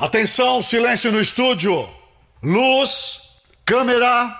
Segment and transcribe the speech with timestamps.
[0.00, 1.86] Atenção, silêncio no estúdio.
[2.42, 3.18] Luz,
[3.66, 4.34] câmera,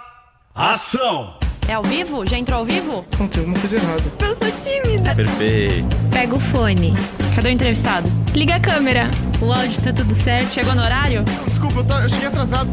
[0.55, 1.39] ação.
[1.69, 2.27] É ao vivo?
[2.27, 3.05] Já entrou ao vivo?
[3.19, 4.03] Não, teve uma coisa errada.
[4.21, 5.15] Eu sou tímida.
[5.15, 5.87] Perfeito.
[6.11, 6.95] Pega o fone.
[7.37, 8.09] Cadê o entrevistado?
[8.33, 9.11] Liga a câmera.
[9.43, 10.51] O áudio tá tudo certo?
[10.51, 11.23] Chegou no horário?
[11.47, 12.71] Desculpa, eu, tá, eu cheguei atrasado.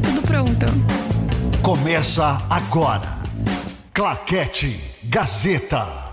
[0.00, 0.66] Tudo pronto.
[1.60, 3.18] Começa agora.
[3.92, 6.03] Claquete Gazeta.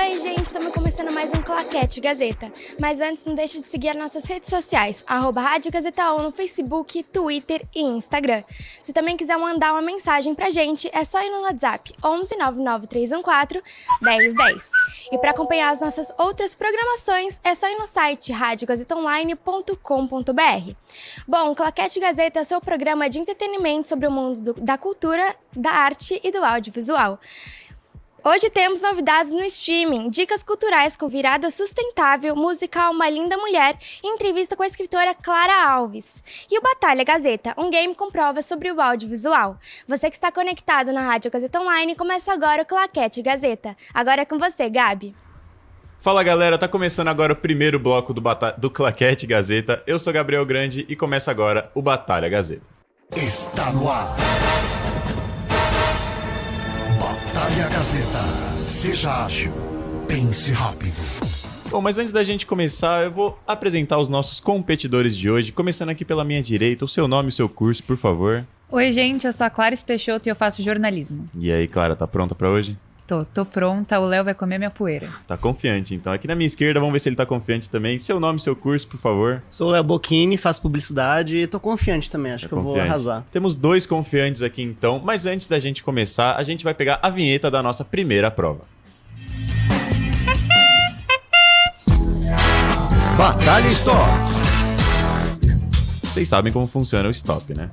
[0.00, 2.50] Oi, gente, estamos começando mais um Claquete Gazeta.
[2.80, 6.32] Mas antes, não deixe de seguir as nossas redes sociais, arroba Rádio Gazeta On no
[6.32, 8.42] Facebook, Twitter e Instagram.
[8.82, 13.62] Se também quiser mandar uma mensagem pra gente, é só ir no WhatsApp 11 99314
[14.00, 14.70] 1010.
[15.12, 20.74] E para acompanhar as nossas outras programações, é só ir no site radiogazetaonline.com.br.
[21.28, 25.72] Bom, Claquete Gazeta é seu programa de entretenimento sobre o mundo do- da cultura, da
[25.72, 27.18] arte e do audiovisual.
[28.22, 33.74] Hoje temos novidades no streaming, dicas culturais com virada sustentável, musical Uma Linda Mulher
[34.04, 36.22] e entrevista com a escritora Clara Alves.
[36.50, 39.56] E o Batalha Gazeta, um game com provas sobre o audiovisual.
[39.88, 43.74] Você que está conectado na Rádio Gazeta Online, começa agora o Claquete Gazeta.
[43.94, 45.14] Agora é com você, Gabi.
[46.02, 49.82] Fala galera, tá começando agora o primeiro bloco do, Bata- do Claquete Gazeta.
[49.86, 52.66] Eu sou Gabriel Grande e começa agora o Batalha Gazeta.
[53.16, 54.08] Está no ar.
[57.58, 58.22] Gazeta.
[58.66, 59.52] Seja ágil.
[60.06, 60.94] Pense rápido.
[61.68, 65.88] Bom, mas antes da gente começar, eu vou apresentar os nossos competidores de hoje, começando
[65.90, 66.84] aqui pela minha direita.
[66.84, 68.46] O seu nome e o seu curso, por favor.
[68.70, 71.28] Oi, gente, eu sou a Clara Peixoto e eu faço jornalismo.
[71.38, 72.78] E aí, Clara, tá pronta pra hoje?
[73.10, 75.08] Tô, tô pronta, o Léo vai comer minha poeira.
[75.26, 76.12] Tá confiante, então.
[76.12, 77.98] Aqui na minha esquerda, vamos ver se ele tá confiante também.
[77.98, 79.42] Seu nome seu curso, por favor.
[79.50, 82.74] Sou o Léo Bocchini, faço publicidade e tô confiante também, acho Tá que eu vou
[82.74, 82.88] confiante.
[82.88, 83.24] arrasar.
[83.32, 87.10] Temos dois confiantes aqui então, mas antes da gente começar, a gente vai pegar a
[87.10, 88.60] vinheta da nossa primeira prova.
[93.18, 94.20] Batalha Store.
[96.04, 97.70] Vocês sabem como funciona o stop, né?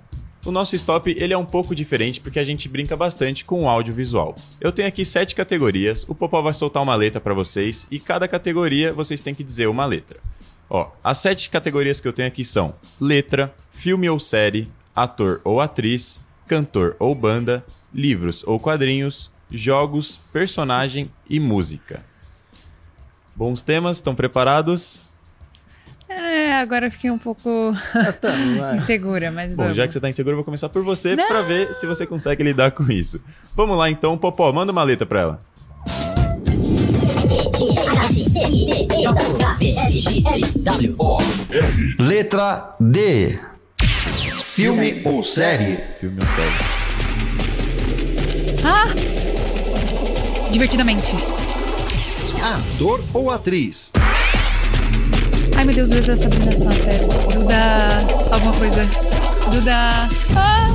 [0.47, 3.69] O nosso stop ele é um pouco diferente porque a gente brinca bastante com o
[3.69, 4.33] audiovisual.
[4.61, 8.29] Eu tenho aqui sete categorias, o Popó vai soltar uma letra para vocês e cada
[8.29, 10.21] categoria vocês têm que dizer uma letra.
[10.69, 15.59] Ó, as sete categorias que eu tenho aqui são letra, filme ou série, ator ou
[15.59, 17.61] atriz, cantor ou banda,
[17.93, 22.05] livros ou quadrinhos, jogos, personagem e música.
[23.35, 25.06] Bons temas, estão preparados?
[26.47, 28.31] É, agora eu fiquei um pouco Ah, tá,
[28.73, 29.75] insegura, mas Bom, vamos.
[29.75, 32.41] já que você tá inseguro, eu vou começar por você pra ver se você consegue
[32.41, 33.21] lidar com isso.
[33.53, 35.39] Vamos lá então, Popó, manda uma letra pra ela.
[41.99, 43.37] Letra D.
[43.79, 45.77] Filme ou série?
[45.99, 46.51] Filme ou série?
[48.63, 48.87] Ah!
[50.51, 51.15] Divertidamente.
[52.43, 53.91] Ator ou atriz?
[55.57, 57.07] Ai, meu Deus, essa Sabrina Satter.
[57.33, 58.05] Duda...
[58.31, 58.85] Alguma coisa.
[59.51, 60.07] Duda...
[60.35, 60.69] Ah!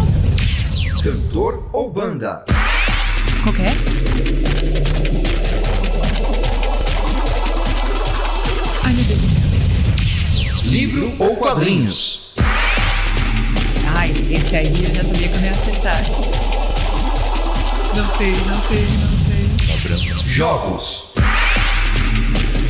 [1.04, 2.44] Cantor ou banda?
[3.44, 3.72] Qualquer?
[8.84, 10.62] Ai, meu Deus.
[10.64, 12.32] Livro ou quadrinhos?
[13.96, 16.02] Ai, esse aí eu já sabia que eu não ia acertar.
[17.94, 20.24] Não sei, não sei, não sei.
[20.24, 21.11] Jogos.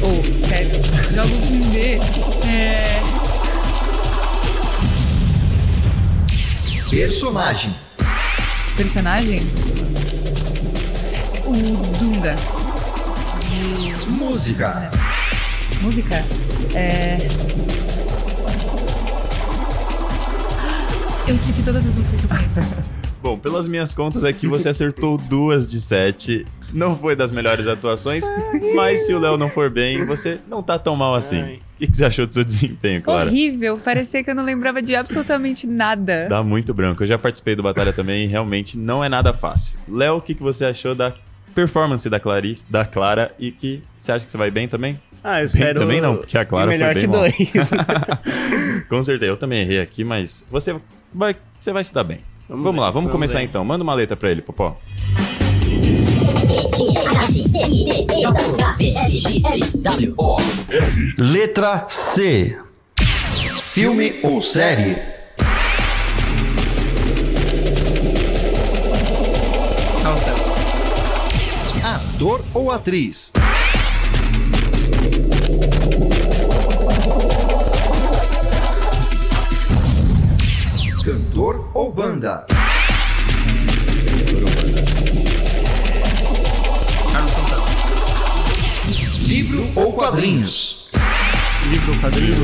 [0.02, 0.70] Oh, sério.
[1.14, 1.98] Jogo com D.
[2.48, 3.02] É.
[6.90, 7.74] Personagem.
[8.76, 9.40] Personagem?
[11.46, 11.52] O
[11.98, 12.36] Dunga.
[14.18, 14.90] Música.
[15.80, 16.24] Música?
[16.74, 17.18] É.
[21.28, 22.60] Eu esqueci todas as músicas que eu conheço.
[23.22, 26.44] Bom, pelas minhas contas aqui você acertou duas de sete.
[26.72, 28.24] Não foi das melhores atuações,
[28.74, 31.40] mas se o Léo não for bem, você não tá tão mal assim.
[31.40, 31.54] Ai.
[31.54, 33.28] O que que você achou do seu desempenho, Clara?
[33.28, 33.78] Horrível.
[33.78, 36.26] Parecia que eu não lembrava de absolutamente nada.
[36.28, 37.02] Dá muito branco.
[37.02, 39.76] Eu já participei do Batalha também e realmente não é nada fácil.
[39.88, 41.12] Léo, o que, que você achou da
[41.54, 44.98] performance da, Clarice, da Clara e que você acha que você vai bem também?
[45.24, 45.80] Ah, eu Bem espero.
[45.80, 47.20] também não, porque a Clara melhor foi bem que mal.
[47.20, 47.70] dois.
[48.88, 50.74] Com certeza, eu também errei aqui, mas você
[51.12, 52.20] vai, você vai se dar bem.
[52.48, 53.46] Vamos, Vamos lá, bem, vamos vamos começar bem.
[53.46, 53.64] então.
[53.64, 54.76] Manda uma letra pra ele, Popó.
[61.18, 62.56] Letra C.
[63.72, 64.96] Filme ou série?
[71.84, 73.32] Ator ou atriz?
[81.04, 82.46] Cantor ou banda?
[89.74, 90.88] Ou quadrinhos?
[91.70, 92.34] Livro quadrinho?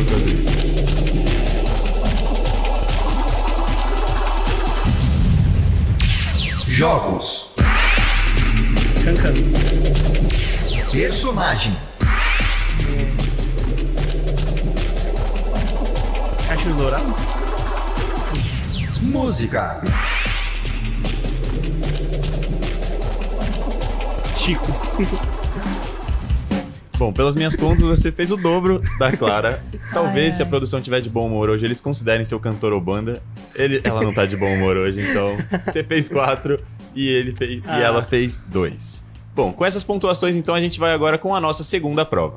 [6.67, 7.49] Jogos.
[9.05, 9.35] Cancan.
[10.93, 11.77] Personagem.
[16.49, 17.17] Cachos dourados?
[19.03, 19.83] Música.
[24.37, 24.73] Chico.
[26.99, 29.63] Bom, pelas minhas contas, você fez o dobro da Clara.
[29.95, 30.51] Talvez, Ai, se a ai.
[30.51, 33.23] produção tiver de bom humor hoje, eles considerem seu cantor ou banda.
[33.55, 36.59] Ele, ela não tá de bom humor hoje, então você fez quatro
[36.97, 37.79] e, ele fez, e Ah.
[37.79, 39.03] ela fez dois.
[39.33, 42.35] Bom, com essas pontuações, então, a gente vai agora com a nossa segunda prova.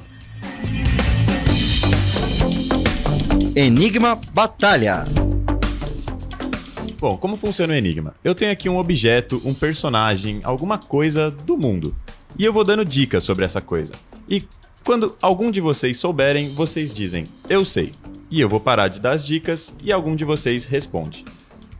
[3.56, 5.04] Enigma Batalha.
[7.00, 8.14] Bom, como funciona o Enigma?
[8.24, 11.96] Eu tenho aqui um objeto, um personagem, alguma coisa do mundo.
[12.38, 13.94] E eu vou dando dicas sobre essa coisa.
[14.32, 14.48] E
[14.86, 17.92] quando algum de vocês souberem, vocês dizem, eu sei.
[18.30, 21.26] E eu vou parar de dar as dicas e algum de vocês responde.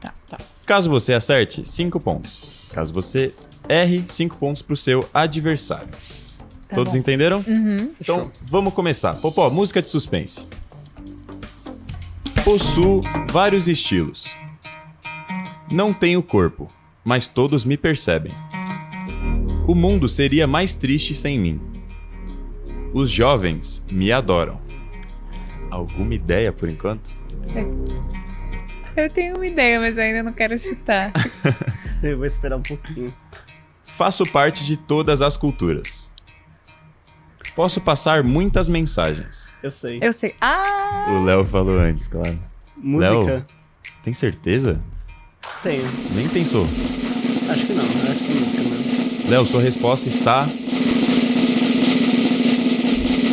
[0.02, 0.38] Tá, tá.
[0.66, 2.70] Caso você acerte, 5 pontos.
[2.74, 3.34] Caso você
[3.70, 5.88] erre, 5 pontos pro seu adversário.
[6.68, 7.00] Tá Todos bom.
[7.00, 7.42] entenderam?
[7.48, 7.94] Uhum.
[8.02, 9.16] Então, vamos começar.
[9.16, 10.46] Popó, música de suspense.
[12.44, 13.02] Possuo
[13.32, 14.26] vários estilos.
[15.72, 16.68] Não tenho corpo,
[17.02, 18.34] mas todos me percebem.
[19.66, 21.71] O mundo seria mais triste sem mim.
[22.94, 24.60] Os jovens me adoram.
[25.70, 27.10] Alguma ideia por enquanto?
[28.96, 31.12] Eu tenho uma ideia, mas eu ainda não quero chutar.
[32.04, 33.14] Eu vou esperar um pouquinho.
[33.86, 36.10] Faço parte de todas as culturas.
[37.56, 39.48] Posso passar muitas mensagens.
[39.62, 40.00] Eu sei.
[40.02, 40.34] Eu sei.
[40.42, 41.08] Ah!
[41.10, 42.40] O Léo falou antes, claro.
[42.76, 43.14] Música?
[43.14, 43.46] Léo?
[44.04, 44.82] Tem certeza?
[45.62, 45.86] Tenho.
[46.12, 46.66] Nem pensou.
[47.50, 47.86] Acho que não.
[47.86, 49.30] Acho que é música mesmo.
[49.30, 50.50] Léo, sua resposta está.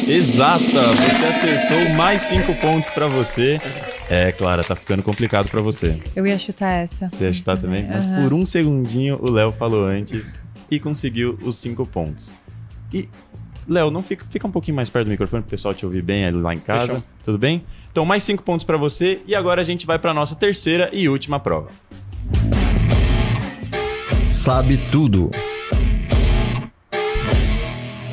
[0.09, 0.89] Exata!
[0.93, 3.61] Você acertou mais cinco pontos pra você.
[4.09, 5.99] É, Clara, tá ficando complicado pra você.
[6.17, 7.11] Eu ia chutar essa.
[7.11, 7.87] Você ia chutar também?
[7.87, 8.23] Mas Aham.
[8.23, 10.41] por um segundinho o Léo falou antes
[10.71, 12.33] e conseguiu os cinco pontos.
[12.93, 13.07] E,
[13.69, 16.25] Léo, não fica, fica um pouquinho mais perto do microfone pro pessoal te ouvir bem
[16.25, 16.87] ali lá em casa.
[16.87, 17.03] Fechou.
[17.25, 17.63] Tudo bem?
[17.93, 19.21] Então, mais cinco pontos pra você.
[19.27, 21.69] E agora a gente vai pra nossa terceira e última prova.
[24.25, 25.31] Sabe tudo.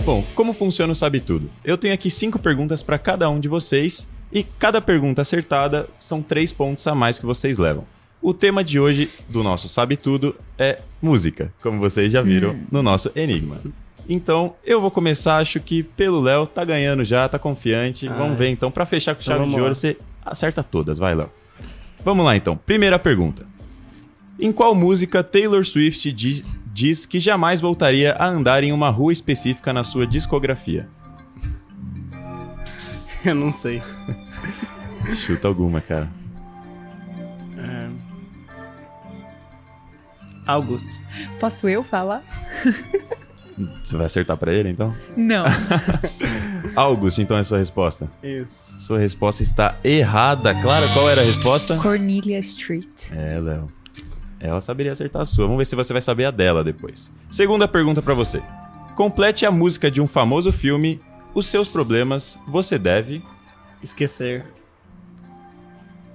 [0.05, 1.49] Bom, como funciona o Sabe Tudo?
[1.63, 6.21] Eu tenho aqui cinco perguntas para cada um de vocês e cada pergunta acertada são
[6.21, 7.85] três pontos a mais que vocês levam.
[8.21, 12.83] O tema de hoje do nosso Sabe Tudo é música, como vocês já viram no
[12.83, 13.59] nosso Enigma.
[14.07, 18.07] Então, eu vou começar, acho que pelo Léo, tá ganhando já, tá confiante.
[18.07, 18.37] Vamos Ai.
[18.37, 19.75] ver então, para fechar com Então chave vamos de ouro, lá.
[19.75, 21.31] você acerta todas, vai, Léo.
[22.03, 22.55] Vamos lá então.
[22.55, 23.43] Primeira pergunta.
[24.39, 26.43] Em qual música Taylor Swift diz,
[26.75, 30.89] diz que jamais voltaria a andar em uma rua específica na sua discografia?
[33.23, 33.81] Eu não sei.
[35.15, 36.09] Chuta alguma, cara.
[37.57, 37.89] É...
[40.45, 40.99] Augusto.
[41.39, 42.21] Posso eu falar?
[43.83, 44.93] Você vai acertar pra ele, então?
[45.15, 45.45] Não.
[46.75, 48.07] Augusto, então é sua resposta.
[48.21, 48.79] Isso.
[48.81, 50.53] Sua resposta está errada.
[50.61, 51.77] Clara, qual era a resposta?
[51.77, 53.11] Cornelia Street.
[53.11, 53.69] É, Léo.
[54.39, 55.45] Ela saberia acertar a sua.
[55.45, 57.11] Vamos ver se você vai saber a dela depois.
[57.29, 58.41] Segunda pergunta pra você.
[58.95, 60.99] Complete a música de um famoso filme.
[61.33, 63.21] Os seus problemas você deve.
[63.83, 64.45] Esquecer.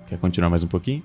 [0.08, 1.02] Quer continuar mais um pouquinho?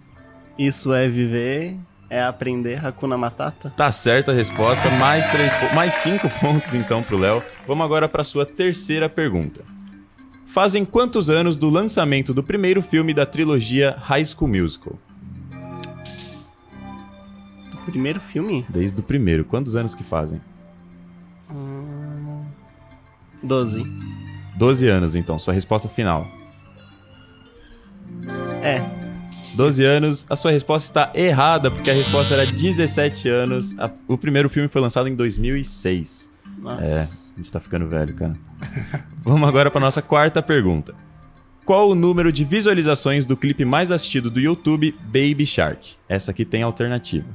[0.58, 1.78] Isso é viver,
[2.10, 3.74] é aprender Hakuna Matata.
[3.76, 4.90] Tá certa a resposta.
[4.92, 7.44] Mais, três, mais cinco pontos então pro Léo.
[7.68, 9.62] Vamos agora pra sua terceira pergunta.
[10.48, 14.98] Fazem quantos anos do lançamento do primeiro filme da trilogia High School Musical?
[17.86, 18.66] Primeiro filme?
[18.70, 19.46] Desde o primeiro.
[19.46, 20.42] Quantos anos que fazem?
[21.52, 22.44] Hum...
[23.44, 23.84] Doze.
[24.58, 25.38] 12 anos, então.
[25.38, 26.28] Sua resposta final.
[28.62, 28.82] É.
[29.56, 30.26] 12 anos.
[30.30, 33.78] A sua resposta está errada, porque a resposta era 17 anos.
[33.80, 36.30] A- o primeiro filme foi lançado em 2006.
[36.60, 36.82] Nossa.
[36.84, 38.34] É, a gente tá ficando velho, cara.
[39.24, 40.94] Vamos agora para nossa quarta pergunta.
[41.66, 45.96] Qual o número de visualizações do clipe mais assistido do YouTube, Baby Shark?
[46.08, 47.26] Essa aqui tem alternativa.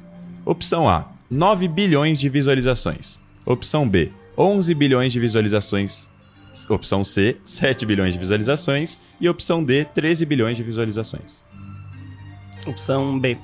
[0.51, 3.21] Opção A, 9 bilhões de visualizações.
[3.47, 6.09] Opção B, 11 bilhões de visualizações.
[6.69, 8.99] Opção C, 7 bilhões de visualizações.
[9.21, 11.45] E opção D, 13 bilhões de visualizações.
[12.67, 13.39] Opção B.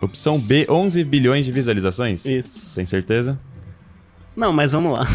[0.00, 2.24] Opção B, 11 bilhões de visualizações?
[2.24, 2.74] Isso.
[2.74, 3.38] Tem certeza?
[4.34, 5.06] Não, mas vamos lá.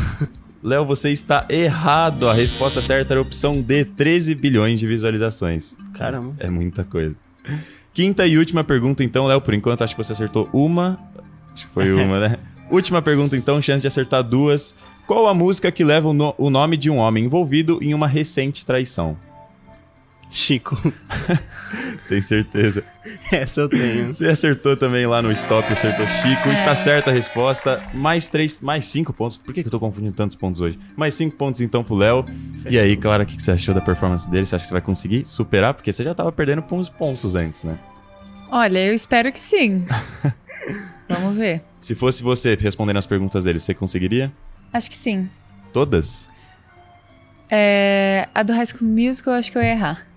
[0.63, 2.29] Léo, você está errado.
[2.29, 5.75] A resposta certa era a opção D, 13 bilhões de visualizações.
[5.93, 6.37] Caramba.
[6.39, 7.17] É muita coisa.
[7.93, 9.39] Quinta e última pergunta, então, Léo.
[9.39, 10.97] Por enquanto, acho que você acertou uma.
[11.53, 12.37] Acho que foi uma, né?
[12.69, 14.73] última pergunta, então, chance de acertar duas.
[15.05, 18.07] Qual a música que leva o, no- o nome de um homem envolvido em uma
[18.07, 19.17] recente traição?
[20.31, 20.75] Chico.
[21.95, 22.83] Você tem certeza?
[23.31, 24.07] Essa eu tenho.
[24.11, 26.49] Você acertou também lá no stop, acertou Chico.
[26.49, 27.83] E tá certa a resposta.
[27.93, 29.37] Mais três, mais cinco pontos.
[29.37, 30.79] Por que, que eu tô confundindo tantos pontos hoje?
[30.97, 32.25] Mais cinco pontos então pro Léo.
[32.67, 34.47] E aí, Clara, o que, que você achou da performance dele?
[34.47, 35.75] Você acha que você vai conseguir superar?
[35.75, 37.77] Porque você já tava perdendo por uns pontos antes, né?
[38.49, 39.85] Olha, eu espero que sim.
[41.13, 41.61] Vamos ver.
[41.81, 44.31] Se fosse você respondendo as perguntas dele, você conseguiria?
[44.71, 45.29] Acho que sim.
[45.71, 46.29] Todas?
[47.49, 50.07] É, a do High School Musical eu acho que eu ia errar.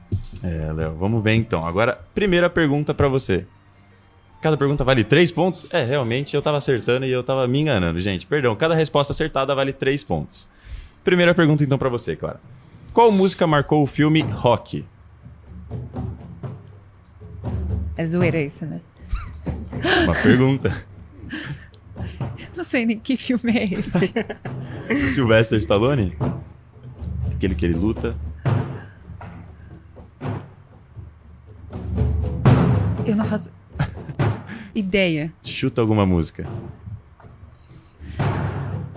[0.43, 1.67] É, Léo, vamos ver então.
[1.67, 3.45] Agora, primeira pergunta pra você.
[4.41, 5.67] Cada pergunta vale três pontos?
[5.73, 8.27] É, realmente eu tava acertando e eu tava me enganando, gente.
[8.27, 10.49] Perdão, cada resposta acertada vale três pontos.
[11.03, 12.41] Primeira pergunta então pra você, Clara.
[12.93, 14.85] Qual música marcou o filme Rock?
[17.97, 18.81] É zoeira isso, né?
[20.05, 20.85] Uma pergunta.
[22.57, 24.13] Não sei nem que filme é esse.
[25.13, 26.17] Sylvester Stallone?
[27.35, 28.17] Aquele que ele luta.
[33.07, 33.51] Eu não faço
[34.75, 35.33] ideia.
[35.43, 36.47] Chuta alguma música.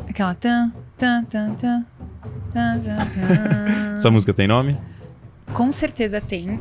[0.07, 1.85] Aquela tan, tan, tan, tan,
[2.51, 3.95] tan, tan, tan.
[3.97, 4.77] Essa música tem nome?
[5.53, 6.59] Com certeza tem,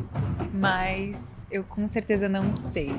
[0.53, 2.95] mas eu com certeza não sei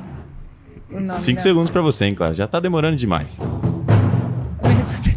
[1.19, 2.35] Cinco segundos pra você, hein, Clara?
[2.35, 3.39] Já tá demorando demais.
[4.63, 5.11] Resposta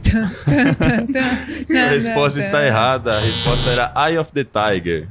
[1.68, 3.16] Sua resposta está errada.
[3.16, 5.08] A resposta era Eye of the Tiger.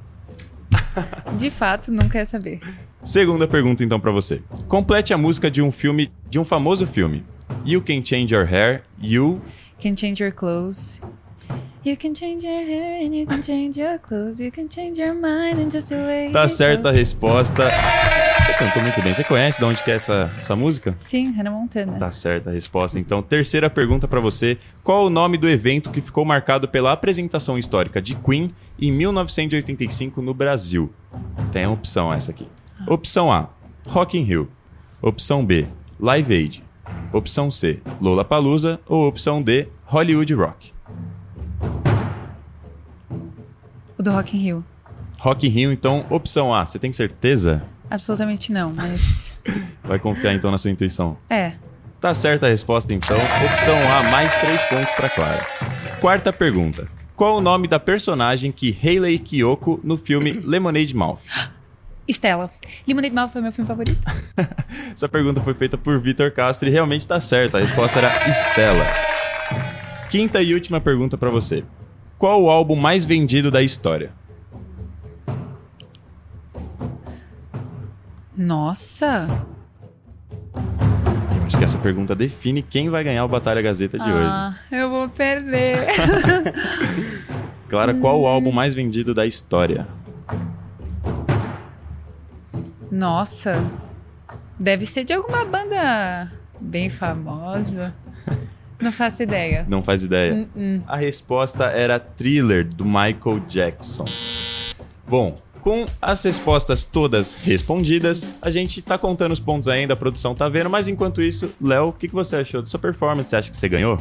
[1.37, 2.61] De fato, não quer saber.
[3.03, 4.41] Segunda pergunta então pra você.
[4.69, 7.25] Complete a música de um filme, de um famoso filme.
[7.65, 9.41] You Can Change Your Hair, You...
[9.83, 11.01] Can change your clothes.
[11.85, 14.39] You can change your hair and you can change your clothes.
[14.39, 17.65] You can change your mind and just the way Tá certa a resposta.
[17.65, 19.13] Você cantou muito bem.
[19.13, 20.95] Você conhece de onde que é essa, essa música?
[21.01, 21.99] Sim, Hannah Montana.
[21.99, 23.01] Tá certa a resposta.
[23.01, 24.59] Então, terceira pergunta pra você.
[24.85, 30.23] Qual o nome do evento que ficou marcado pela apresentação histórica de Queen em 1985
[30.23, 30.93] no Brasil?
[31.51, 32.47] Tem a opção essa aqui.
[32.87, 33.49] Opção A,
[33.89, 34.49] Rock in Rio.
[35.01, 35.67] Opção B,
[35.99, 36.65] Live Aid.
[37.13, 38.79] Opção C, Lollapalooza.
[38.87, 40.73] Ou opção D, Hollywood Rock.
[44.03, 44.65] O do Rock in Rio.
[45.21, 46.67] Rock in Rio, então, opção A.
[46.67, 47.63] Você tem certeza?
[47.89, 49.33] Absolutamente não, mas...
[49.85, 51.17] Vai confiar então na sua intuição.
[51.31, 51.53] É.
[52.01, 53.17] Tá certa a resposta então.
[53.17, 55.47] Opção A, mais três pontos pra Clara.
[56.01, 56.89] Quarta pergunta.
[57.15, 61.21] Qual o nome da personagem que Hayley Kiyoko no filme Lemonade Mouth?
[62.09, 62.51] Estela.
[62.85, 64.05] Lemonade Mouth foi meu filme favorito.
[64.93, 67.59] Essa pergunta foi feita por Vitor Castro e realmente tá certa.
[67.59, 68.85] A resposta era Estela.
[70.11, 71.63] Quinta e última pergunta pra você.
[72.23, 74.13] Qual o álbum mais vendido da história?
[78.37, 79.27] Nossa.
[80.55, 84.31] Eu acho que essa pergunta define quem vai ganhar o Batalha Gazeta de hoje.
[84.31, 85.89] Ah, eu vou perder.
[87.69, 89.89] Clara, qual o álbum mais vendido da história?
[92.89, 93.69] Nossa.
[94.61, 97.93] Deve ser de alguma banda bem famosa.
[98.83, 99.65] Não faço ideia.
[99.69, 100.35] Não faz ideia.
[100.35, 100.81] Hum, hum.
[100.87, 104.05] A resposta era Thriller, do Michael Jackson.
[105.09, 110.35] Bom, com as respostas todas respondidas, a gente tá contando os pontos ainda, a produção
[110.35, 113.31] tá vendo, mas enquanto isso, Léo, o que, que você achou da sua performance?
[113.31, 113.99] Você acha que você ganhou?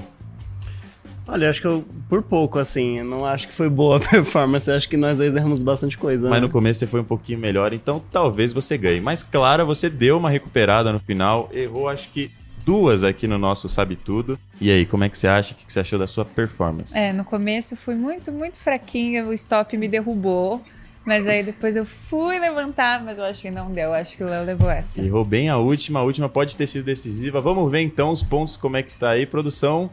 [1.28, 4.00] Olha, eu acho que eu, por pouco, assim, eu não acho que foi boa a
[4.00, 6.30] performance, acho que nós dois erramos bastante coisa.
[6.30, 6.48] Mas né?
[6.48, 9.00] no começo você foi um pouquinho melhor, então talvez você ganhe.
[9.00, 12.32] Mas claro, você deu uma recuperada no final, errou acho que
[12.65, 14.39] duas aqui no nosso Sabe Tudo.
[14.60, 15.53] E aí, como é que você acha?
[15.53, 16.98] O que você achou da sua performance?
[16.98, 20.62] É, no começo eu fui muito, muito fraquinha, o stop me derrubou.
[21.03, 23.91] Mas aí depois eu fui levantar, mas eu acho que não deu.
[23.91, 25.01] Acho que o Léo levou essa.
[25.01, 27.41] Errou bem a última, a última pode ter sido decisiva.
[27.41, 29.89] Vamos ver então os pontos, como é que tá aí, produção.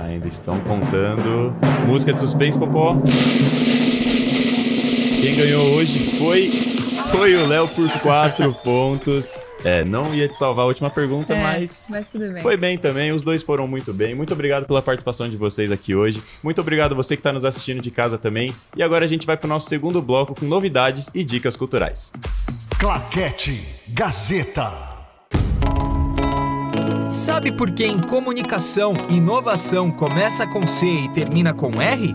[0.00, 1.54] Ainda estão contando.
[1.86, 2.96] Música de suspense, Popó.
[5.20, 6.50] Quem ganhou hoje foi,
[7.10, 9.32] foi o Léo por quatro pontos.
[9.64, 12.42] É, não ia te salvar a última pergunta, É, mas mas tudo bem.
[12.42, 13.12] foi bem também.
[13.12, 14.14] Os dois foram muito bem.
[14.14, 16.22] Muito obrigado pela participação de vocês aqui hoje.
[16.42, 18.54] Muito obrigado a você que está nos assistindo de casa também.
[18.76, 22.12] E agora a gente vai para o nosso segundo bloco com novidades e dicas culturais.
[22.78, 24.72] Claquete Gazeta.
[27.08, 32.14] Sabe por que em comunicação, inovação começa com C e termina com R?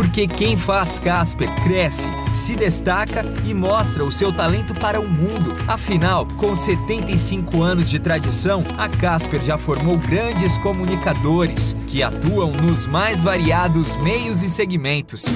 [0.00, 5.54] Porque quem faz Casper cresce, se destaca e mostra o seu talento para o mundo.
[5.68, 12.86] Afinal, com 75 anos de tradição, a Casper já formou grandes comunicadores que atuam nos
[12.86, 15.26] mais variados meios e segmentos.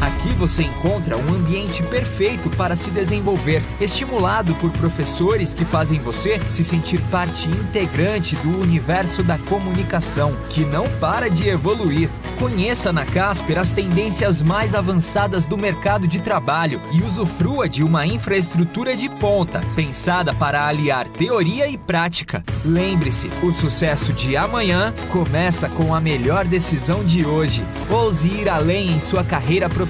[0.00, 6.40] Aqui você encontra um ambiente perfeito para se desenvolver, estimulado por professores que fazem você
[6.50, 12.08] se sentir parte integrante do universo da comunicação, que não para de evoluir.
[12.38, 18.06] Conheça na Casper as tendências mais avançadas do mercado de trabalho e usufrua de uma
[18.06, 22.44] infraestrutura de ponta, pensada para aliar teoria e prática.
[22.64, 27.62] Lembre-se, o sucesso de amanhã começa com a melhor decisão de hoje.
[27.90, 29.87] Ouse ir além em sua carreira profissional.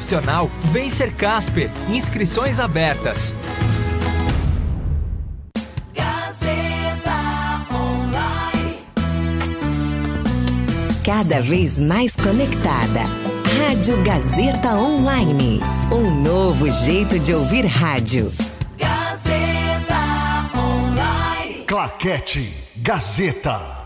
[0.73, 1.71] Vem ser Casper.
[1.89, 3.35] Inscrições abertas.
[11.05, 13.01] Cada vez mais conectada.
[13.59, 15.61] Rádio Gazeta Online.
[15.91, 18.31] Um novo jeito de ouvir rádio.
[21.67, 23.78] Claquete Gazeta.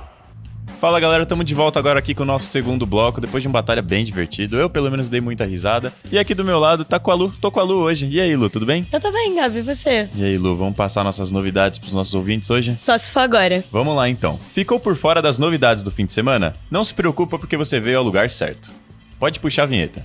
[0.82, 3.52] Fala galera, estamos de volta agora aqui com o nosso segundo bloco, depois de uma
[3.52, 4.56] batalha bem divertido.
[4.56, 5.92] Eu, pelo menos, dei muita risada.
[6.10, 8.08] E aqui do meu lado tá com a Lu, tô com a Lu hoje.
[8.08, 8.84] E aí, Lu, tudo bem?
[8.92, 10.10] Eu tô bem, Gabi, e você?
[10.12, 12.74] E aí, Lu, vamos passar nossas novidades pros nossos ouvintes hoje?
[12.76, 13.62] Só se for agora.
[13.70, 14.40] Vamos lá então.
[14.52, 16.56] Ficou por fora das novidades do fim de semana?
[16.68, 18.72] Não se preocupa porque você veio ao lugar certo.
[19.20, 20.04] Pode puxar a vinheta.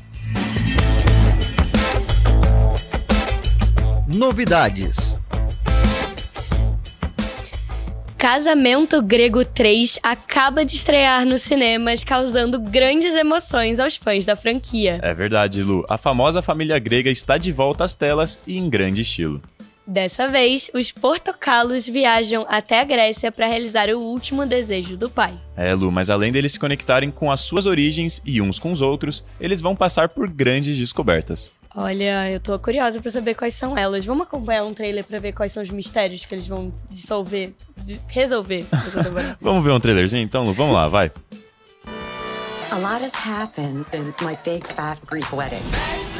[4.06, 5.18] Novidades.
[8.18, 15.00] Casamento Grego 3 acaba de estrear nos cinemas, causando grandes emoções aos fãs da franquia.
[15.04, 15.86] É verdade, Lu.
[15.88, 19.40] A famosa família grega está de volta às telas e em grande estilo.
[19.86, 25.36] Dessa vez, os portocalos viajam até a Grécia para realizar o último desejo do pai.
[25.56, 28.82] É, Lu, mas além deles se conectarem com as suas origens e uns com os
[28.82, 31.52] outros, eles vão passar por grandes descobertas.
[31.80, 34.04] Olha, eu tô curiosa pra saber quais são elas.
[34.04, 37.54] Vamos acompanhar um trailer pra ver quais são os mistérios que eles vão dissolver,
[38.08, 38.66] resolver.
[39.40, 40.54] Vamos ver um trailerzinho então, Lu?
[40.54, 41.12] Vamos lá, vai.
[42.72, 45.62] A lot has happened since my big fat Greek wedding.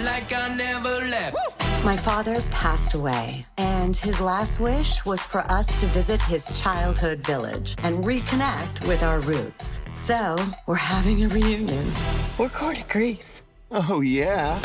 [0.04, 1.36] Like I never left.
[1.84, 7.26] My father passed away, and his last wish was for us to visit his childhood
[7.26, 9.80] village and reconnect with our roots.
[10.06, 10.36] So,
[10.68, 11.92] we're having a reunion.
[12.38, 13.42] We're going to Greece.
[13.72, 14.58] Oh, yeah.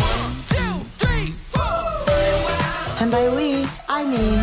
[3.02, 4.40] And by we, I mean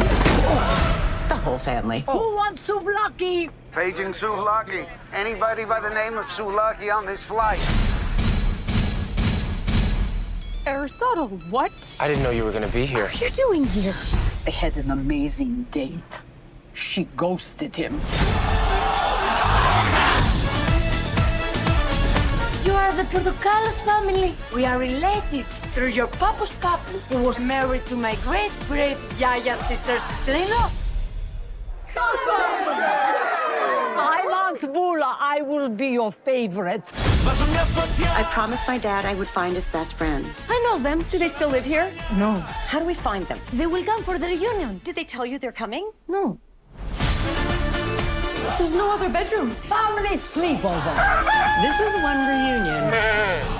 [1.30, 2.04] the whole family.
[2.08, 3.50] Who wants souvlaki?
[3.72, 4.86] Paging Souvlaki.
[5.14, 7.58] Anybody by the name of Souvlaki on this flight?
[10.68, 11.72] Aristotle, what?
[12.02, 13.04] I didn't know you were going to be here.
[13.04, 13.96] What are you doing here?
[14.44, 16.20] They had an amazing date.
[16.74, 18.02] She ghosted him.
[22.70, 24.36] You are the Portocalos family.
[24.54, 29.56] We are related through your papa's papa, who was married to my great great Yaya
[29.56, 30.70] sister sister-in-law.
[33.98, 35.18] I want Bula.
[35.20, 36.84] I will be your favorite.
[38.22, 40.30] I promised my dad I would find his best friends.
[40.48, 41.02] I know them.
[41.10, 41.92] Do they still live here?
[42.18, 42.34] No.
[42.72, 43.40] How do we find them?
[43.52, 44.80] They will come for the reunion.
[44.84, 45.90] Did they tell you they're coming?
[46.08, 46.40] No.
[48.58, 49.66] There's no other bedrooms.
[49.66, 50.96] Family sleepover.
[51.62, 53.60] This is one reunion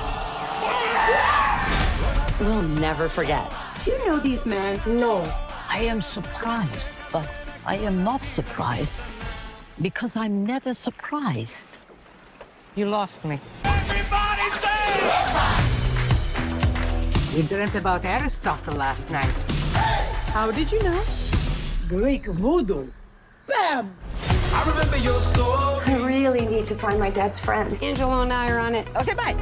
[2.40, 3.52] we'll never forget.
[3.84, 4.80] Do you know these men?
[4.86, 5.22] No.
[5.70, 7.30] I am surprised, but
[7.66, 9.02] I am not surprised
[9.82, 11.78] because I'm never surprised.
[12.76, 13.40] You lost me.
[17.36, 19.36] We dreamt about Aristotle last night.
[20.34, 21.02] How did you know?
[21.88, 22.88] Greek voodoo.
[23.48, 23.92] Bam!
[24.60, 25.86] I remember your story.
[25.86, 27.82] I really need to find my dad's friends.
[27.82, 28.86] Angelo and I are on it.
[28.98, 29.36] Okay, bye.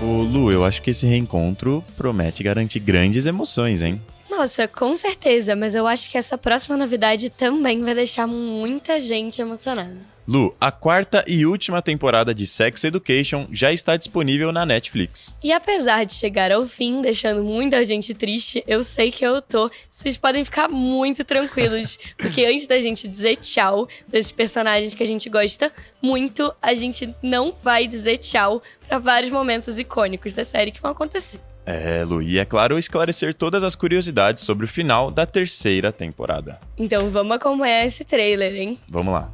[0.00, 4.00] Ô, Lu, eu acho que esse reencontro promete garantir grandes emoções, hein?
[4.30, 9.40] Nossa, com certeza, mas eu acho que essa próxima novidade também vai deixar muita gente
[9.40, 10.18] emocionada.
[10.28, 15.34] Lu, a quarta e última temporada de Sex Education já está disponível na Netflix.
[15.42, 19.70] E apesar de chegar ao fim, deixando muita gente triste, eu sei que eu tô.
[19.90, 25.02] Vocês podem ficar muito tranquilos, porque antes da gente dizer tchau para esses personagens que
[25.02, 30.44] a gente gosta muito, a gente não vai dizer tchau para vários momentos icônicos da
[30.44, 31.40] série que vão acontecer.
[31.70, 36.58] É, Lu, e é claro esclarecer todas as curiosidades sobre o final da terceira temporada.
[36.78, 38.78] Então vamos acompanhar esse trailer, hein?
[38.88, 39.28] Vamos lá.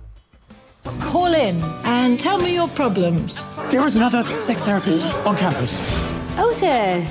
[1.13, 3.45] Call in and tell me your problems.
[3.71, 5.89] There is another sex therapist on campus.
[6.37, 7.07] Otis.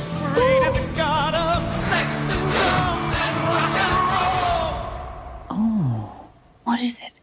[5.49, 6.27] Oh,
[6.65, 7.13] what is it?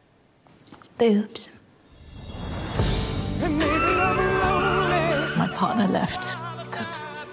[0.96, 1.50] Boobs.
[5.36, 6.49] My partner left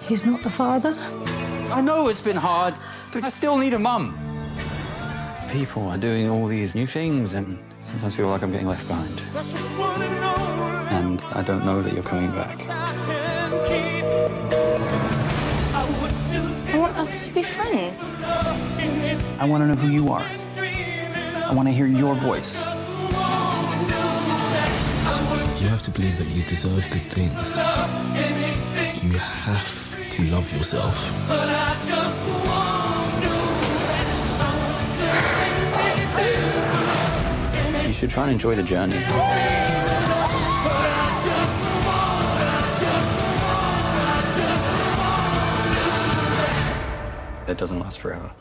[0.08, 0.96] he's not the father.
[1.72, 2.76] I know it's been hard,
[3.12, 4.18] but I still need a mum.
[5.52, 8.88] People are doing all these new things, and sometimes I feel like I'm getting left
[8.88, 9.22] behind.
[10.92, 12.58] And I don't know that you're coming back.
[16.74, 18.22] I want us to be friends.
[18.24, 20.28] I want to know who you are.
[20.58, 22.56] I want to hear your voice.
[25.62, 27.56] You have to believe that you deserve good things.
[29.04, 29.87] You have
[30.18, 30.98] to love yourself.
[37.86, 38.98] You should try and enjoy the journey.
[47.48, 48.32] It doesn't last forever.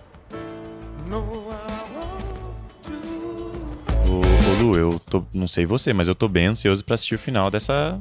[4.08, 7.16] Ô, ô, Lu, eu tô, não sei você, mas eu tô bem ansioso pra assistir
[7.16, 8.00] o final dessa,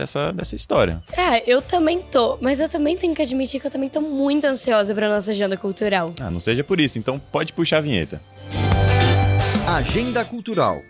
[0.00, 1.02] dessa, dessa história.
[1.12, 4.46] É, eu também tô, mas eu também tenho que admitir que eu também tô muito
[4.46, 6.12] ansiosa pra nossa agenda cultural.
[6.20, 8.20] Ah, não seja por isso, então pode puxar a vinheta.
[9.66, 10.82] Agenda Cultural.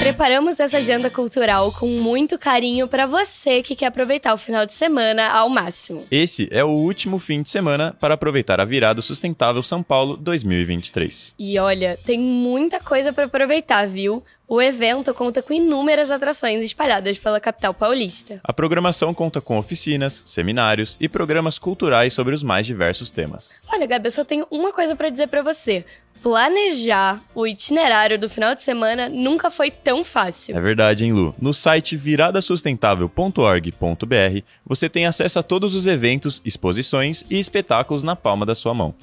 [0.00, 4.72] Preparamos essa agenda cultural com muito carinho pra você que quer aproveitar o final de
[4.72, 6.06] semana ao máximo.
[6.10, 11.34] Esse é o último fim de semana para aproveitar a virada sustentável São Paulo 2023.
[11.38, 14.24] E olha, tem muita coisa pra aproveitar, viu?
[14.48, 18.40] O evento conta com inúmeras atrações espalhadas pela capital paulista.
[18.42, 23.60] A programação conta com oficinas, seminários e programas culturais sobre os mais diversos temas.
[23.72, 25.84] Olha, Gabi, eu só tenho uma coisa pra dizer pra você.
[26.22, 30.56] Planejar o itinerário do final de semana nunca foi tão fácil.
[30.56, 31.34] É verdade, hein, Lu?
[31.40, 38.44] No site viradasustentável.org.br você tem acesso a todos os eventos, exposições e espetáculos na palma
[38.44, 38.94] da sua mão.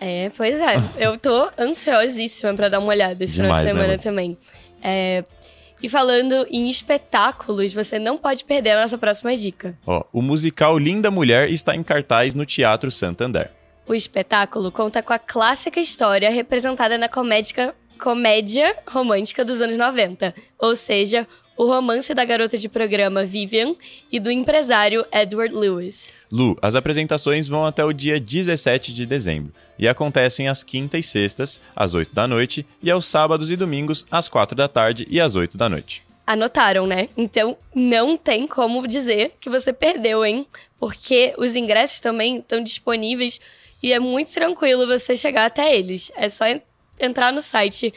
[0.00, 0.76] É, pois é.
[0.96, 4.38] Eu tô ansiosíssima pra dar uma olhada esse Demais, final de semana né, também.
[4.82, 5.24] É,
[5.82, 9.76] E falando em espetáculos, você não pode perder a nossa próxima dica.
[9.86, 13.50] Ó, o musical Linda Mulher está em cartaz no Teatro Santander.
[13.88, 20.34] O espetáculo conta com a clássica história representada na comédia, comédia romântica dos anos 90,
[20.58, 21.24] ou seja,
[21.56, 23.76] o romance da garota de programa Vivian
[24.10, 26.14] e do empresário Edward Lewis.
[26.32, 31.08] Lu, as apresentações vão até o dia 17 de dezembro e acontecem às quintas e
[31.08, 35.20] sextas, às 8 da noite, e aos sábados e domingos, às 4 da tarde e
[35.20, 36.02] às 8 da noite.
[36.26, 37.08] Anotaram, né?
[37.16, 40.44] Então não tem como dizer que você perdeu, hein?
[40.78, 43.40] Porque os ingressos também estão disponíveis
[43.86, 46.10] e é muito tranquilo você chegar até eles.
[46.16, 46.60] É só en-
[46.98, 47.92] entrar no site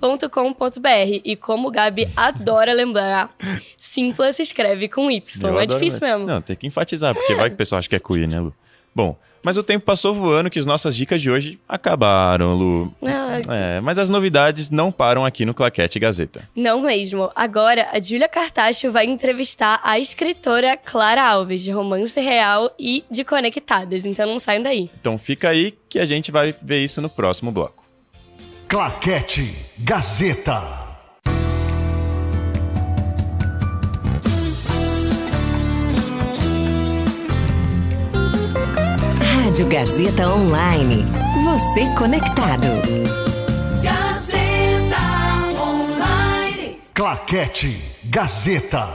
[0.00, 3.34] simpla.com.br e como o Gabi adora lembrar,
[3.76, 5.48] Simpla se escreve com Y.
[5.50, 6.26] Eu é difícil mesmo.
[6.26, 8.54] Não, tem que enfatizar, porque vai que o pessoal acha que é queer, né, Lu?
[8.94, 12.94] Bom, mas o tempo passou voando que as nossas dicas de hoje acabaram, Lu.
[13.04, 16.48] Ah, É, mas as novidades não param aqui no Claquete Gazeta.
[16.54, 17.30] Não mesmo.
[17.34, 23.24] Agora, a Júlia Cartacho vai entrevistar a escritora Clara Alves, de Romance Real e de
[23.24, 24.06] Conectadas.
[24.06, 24.90] Então não saiam daí.
[25.00, 27.82] Então fica aí que a gente vai ver isso no próximo bloco.
[28.68, 30.81] Claquete Gazeta.
[39.52, 41.04] Rádio Gazeta Online.
[41.44, 42.66] Você conectado.
[43.82, 44.96] Gazeta
[45.62, 46.78] Online.
[46.94, 48.88] Claquete Gazeta.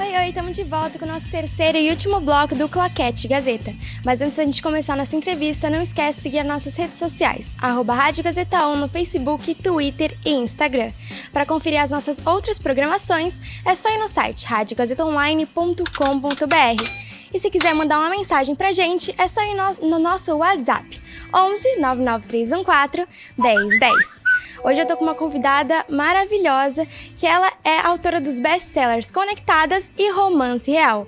[0.00, 3.72] Oi, oi, estamos de volta com o nosso terceiro e último bloco do Claquete Gazeta.
[4.04, 6.98] Mas antes da gente começar a nossa entrevista, não esquece de seguir as nossas redes
[6.98, 10.90] sociais, arroba Rádio Gazeta 1 no Facebook, Twitter e Instagram.
[11.32, 17.15] Para conferir as nossas outras programações, é só ir no site radiogazetaonline.com.br.
[17.32, 21.00] E se quiser mandar uma mensagem pra gente, é só ir no, no nosso WhatsApp,
[21.34, 24.26] 11 99314 1010.
[24.64, 26.86] Hoje eu tô com uma convidada maravilhosa,
[27.16, 31.06] que ela é autora dos best-sellers Conectadas e Romance Real.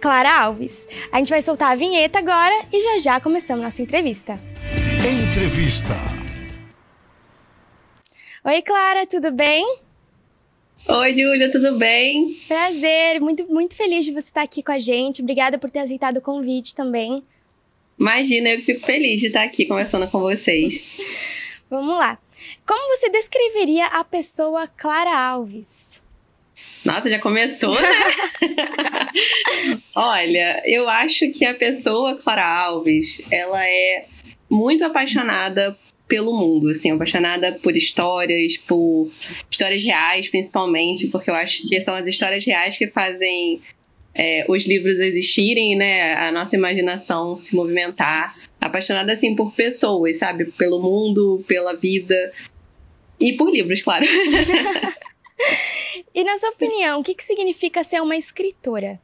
[0.00, 0.82] Clara Alves.
[1.10, 4.38] A gente vai soltar a vinheta agora e já já começamos nossa entrevista.
[4.98, 5.94] Entrevista.
[8.44, 9.83] Oi, Clara, tudo bem?
[10.86, 12.38] Oi, Júlia, tudo bem?
[12.46, 15.22] Prazer, muito, muito feliz de você estar aqui com a gente.
[15.22, 17.22] Obrigada por ter aceitado o convite também.
[17.98, 20.86] Imagina, eu que fico feliz de estar aqui conversando com vocês.
[21.70, 22.18] Vamos lá.
[22.66, 26.02] Como você descreveria a pessoa Clara Alves?
[26.84, 27.88] Nossa, já começou, né?
[29.96, 34.06] Olha, eu acho que a pessoa Clara Alves, ela é
[34.50, 39.10] muito apaixonada pelo mundo, assim, apaixonada por histórias, por
[39.50, 43.62] histórias reais, principalmente, porque eu acho que são as histórias reais que fazem
[44.14, 46.14] é, os livros existirem, né?
[46.14, 48.36] A nossa imaginação se movimentar.
[48.60, 50.46] Apaixonada, assim, por pessoas, sabe?
[50.52, 52.32] Pelo mundo, pela vida.
[53.18, 54.06] E por livros, claro.
[56.14, 59.00] E na sua opinião, o que, que significa ser uma escritora?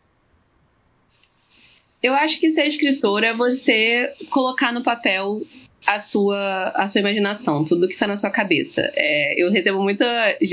[2.03, 5.43] Eu acho que ser escritora é você colocar no papel
[5.87, 8.91] a sua, a sua imaginação, tudo que está na sua cabeça.
[8.95, 10.07] É, eu recebo muita,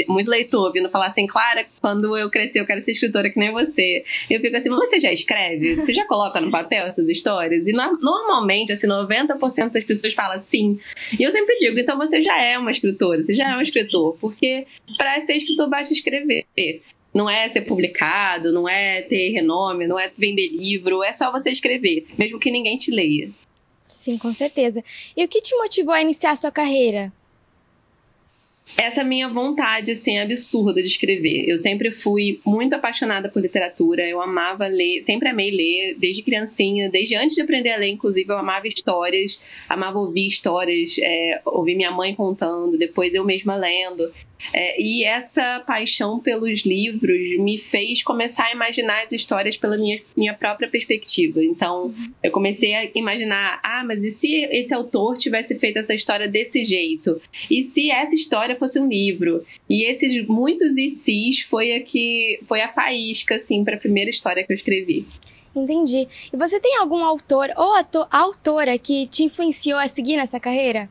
[0.07, 3.51] muito leitor vindo falar assim, Clara, quando eu crescer eu quero ser escritora que nem
[3.51, 4.03] você.
[4.29, 5.75] Eu fico assim, mas você já escreve?
[5.75, 7.67] Você já coloca no papel essas histórias?
[7.67, 10.79] E no, normalmente, assim, 90% das pessoas falam sim.
[11.17, 14.17] E eu sempre digo, então você já é uma escritora, você já é um escritor,
[14.19, 14.65] porque
[14.97, 16.45] para ser escritor basta escrever.
[17.13, 21.51] Não é ser publicado, não é ter renome, não é vender livro, é só você
[21.51, 23.29] escrever, mesmo que ninguém te leia.
[23.97, 24.83] Sim, com certeza.
[25.15, 27.11] E o que te motivou a iniciar a sua carreira?
[28.75, 31.45] essa minha vontade assim absurda de escrever.
[31.47, 36.89] Eu sempre fui muito apaixonada por literatura, eu amava ler, sempre amei ler desde criancinha,
[36.89, 41.75] desde antes de aprender a ler, inclusive eu amava histórias, amava ouvir histórias, é, ouvir
[41.75, 44.11] minha mãe contando, depois eu mesma lendo.
[44.53, 49.99] É, e essa paixão pelos livros me fez começar a imaginar as histórias pela minha,
[50.15, 51.43] minha própria perspectiva.
[51.43, 56.27] Então, eu comecei a imaginar: ah, mas e se esse autor tivesse feito essa história
[56.27, 57.21] desse jeito?
[57.49, 59.45] E se essa história fosse um livro?
[59.69, 64.09] E esses muitos e sis foi a que foi a faísca assim para a primeira
[64.09, 65.05] história que eu escrevi.
[65.55, 66.07] Entendi.
[66.31, 67.73] E você tem algum autor ou
[68.11, 70.87] autora que te influenciou a seguir nessa carreira?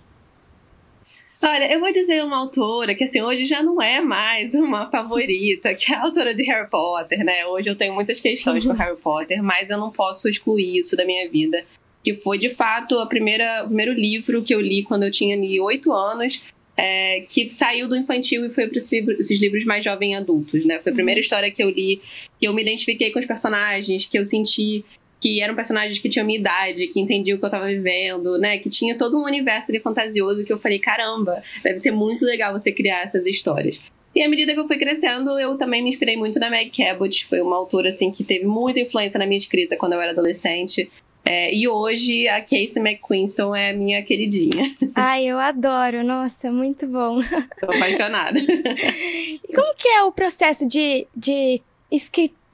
[1.42, 5.74] Olha, eu vou dizer uma autora que, assim, hoje já não é mais uma favorita,
[5.74, 7.46] que é a autora de Harry Potter, né?
[7.46, 11.04] Hoje eu tenho muitas questões com Harry Potter, mas eu não posso excluir isso da
[11.04, 11.64] minha vida.
[12.02, 15.36] Que foi, de fato, a primeira, o primeiro livro que eu li quando eu tinha
[15.62, 16.42] oito anos,
[16.76, 20.78] é, que saiu do infantil e foi para esses livros mais jovens adultos, né?
[20.78, 21.22] Foi a primeira uhum.
[21.22, 22.00] história que eu li,
[22.38, 24.84] que eu me identifiquei com os personagens, que eu senti
[25.20, 28.58] que eram personagens que tinham minha idade, que entendiam o que eu tava vivendo, né?
[28.58, 32.52] Que tinha todo um universo ali fantasioso que eu falei, caramba, deve ser muito legal
[32.52, 33.80] você criar essas histórias.
[34.14, 37.26] E à medida que eu fui crescendo, eu também me inspirei muito na Meg Cabot,
[37.26, 40.90] foi uma autora assim que teve muita influência na minha escrita quando eu era adolescente.
[41.28, 44.76] É, e hoje a Casey McQuiston é a minha queridinha.
[44.94, 47.16] Ai, eu adoro, nossa, muito bom.
[47.60, 48.38] Tô apaixonada.
[48.38, 51.60] E como que é o processo de, de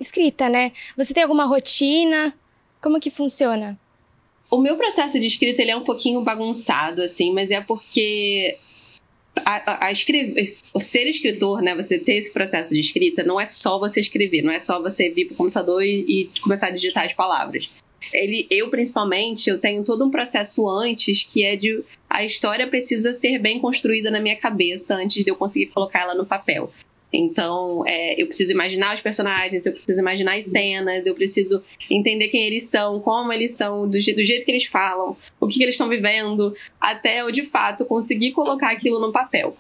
[0.00, 0.72] escrita, né?
[0.96, 2.34] Você tem alguma rotina?
[2.82, 3.78] Como que funciona?
[4.50, 8.58] O meu processo de escrita ele é um pouquinho bagunçado, assim, mas é porque
[9.36, 13.46] a, a, a escrever, ser escritor, né, você ter esse processo de escrita, não é
[13.46, 16.70] só você escrever, não é só você vir para o computador e, e, começar a
[16.70, 17.70] digitar as palavras.
[18.12, 23.14] Ele, eu principalmente, eu tenho todo um processo antes que é de a história precisa
[23.14, 26.70] ser bem construída na minha cabeça antes de eu conseguir colocar ela no papel.
[27.12, 32.28] Então, é, eu preciso imaginar os personagens, eu preciso imaginar as cenas, eu preciso entender
[32.28, 35.62] quem eles são, como eles são, do, do jeito que eles falam, o que, que
[35.62, 39.56] eles estão vivendo, até eu de fato conseguir colocar aquilo no papel.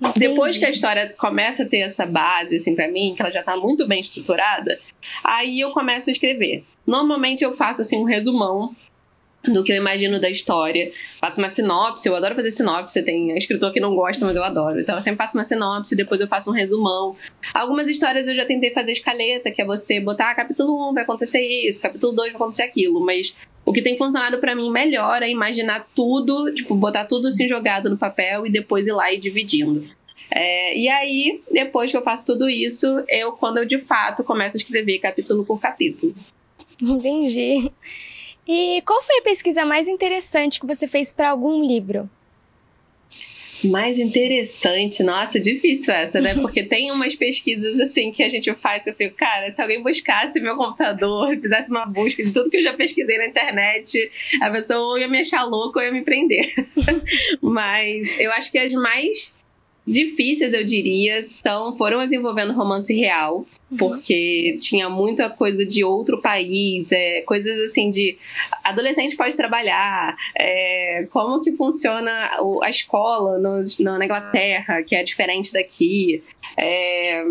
[0.00, 0.28] Entendi.
[0.28, 3.40] Depois que a história começa a ter essa base, assim, para mim, que ela já
[3.40, 4.80] está muito bem estruturada,
[5.22, 6.64] aí eu começo a escrever.
[6.84, 8.74] Normalmente eu faço, assim, um resumão
[9.44, 10.92] do que eu imagino da história.
[11.20, 14.80] Faço uma sinopse, eu adoro fazer sinopse, tem escritor que não gosta, mas eu adoro.
[14.80, 17.16] Então eu sempre faço uma sinopse, depois eu faço um resumão.
[17.52, 21.02] Algumas histórias eu já tentei fazer escaleta, que é você botar ah, capítulo 1 vai
[21.02, 25.22] acontecer isso, capítulo 2 vai acontecer aquilo, mas o que tem funcionado para mim melhor
[25.22, 29.18] é imaginar tudo, tipo, botar tudo assim jogado no papel e depois ir lá e
[29.18, 29.86] dividindo.
[30.34, 34.56] É, e aí, depois que eu faço tudo isso, eu, quando eu de fato começo
[34.56, 36.14] a escrever capítulo por capítulo.
[36.80, 37.70] Entendi.
[38.46, 42.08] E qual foi a pesquisa mais interessante que você fez para algum livro?
[43.64, 46.34] Mais interessante, nossa, difícil essa, né?
[46.40, 49.82] Porque tem umas pesquisas assim que a gente faz que eu fico, cara, se alguém
[49.82, 54.50] buscasse meu computador, fizesse uma busca de tudo que eu já pesquisei na internet, a
[54.50, 56.52] pessoa ou ia me achar louco ou ia me prender.
[57.40, 59.32] Mas eu acho que as mais
[59.86, 63.76] difíceis, eu diria, são, foram as envolvendo romance real, uhum.
[63.76, 68.16] porque tinha muita coisa de outro país, é, coisas assim de
[68.62, 72.30] adolescente pode trabalhar, é, como que funciona
[72.62, 76.22] a escola no, na Inglaterra, que é diferente daqui.
[76.56, 77.24] É,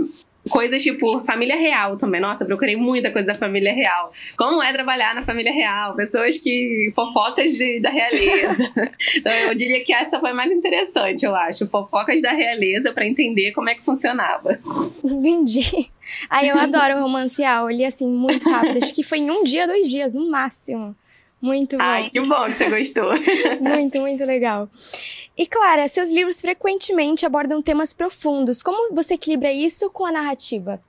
[0.50, 2.20] coisas tipo família real também.
[2.20, 4.12] Nossa, procurei muita coisa da família real.
[4.38, 5.96] Como é trabalhar na família real?
[5.96, 6.92] Pessoas que.
[6.96, 8.72] fofocas de, da realeza.
[9.16, 11.68] então eu diria que essa foi mais interessante, eu acho.
[11.68, 14.60] Fofocas da realeza para entender como é que funcionava.
[15.04, 15.90] Entendi.
[16.30, 17.62] Aí eu adoro romancear.
[17.62, 18.84] Eu li assim muito rápido.
[18.84, 20.96] Acho que foi em um dia, dois dias, no máximo.
[21.42, 21.84] Muito bom.
[21.84, 23.12] Ai, que bom que você gostou.
[23.60, 24.70] muito, muito legal.
[25.38, 28.62] E Clara, seus livros frequentemente abordam temas profundos.
[28.62, 30.80] Como você equilibra isso com a narrativa?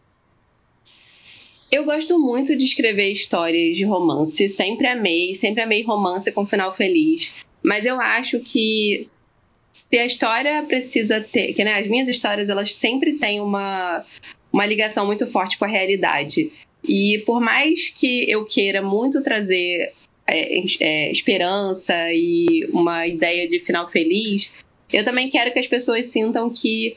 [1.70, 4.46] Eu gosto muito de escrever histórias de romance.
[4.50, 7.32] Sempre amei, sempre amei romance com final feliz.
[7.62, 9.06] Mas eu acho que
[9.72, 14.04] se a história precisa ter, que né, as minhas histórias elas sempre têm uma
[14.52, 16.52] uma ligação muito forte com a realidade.
[16.84, 19.94] E por mais que eu queira muito trazer
[20.26, 24.52] é, é, esperança e uma ideia de final feliz,
[24.92, 26.96] eu também quero que as pessoas sintam que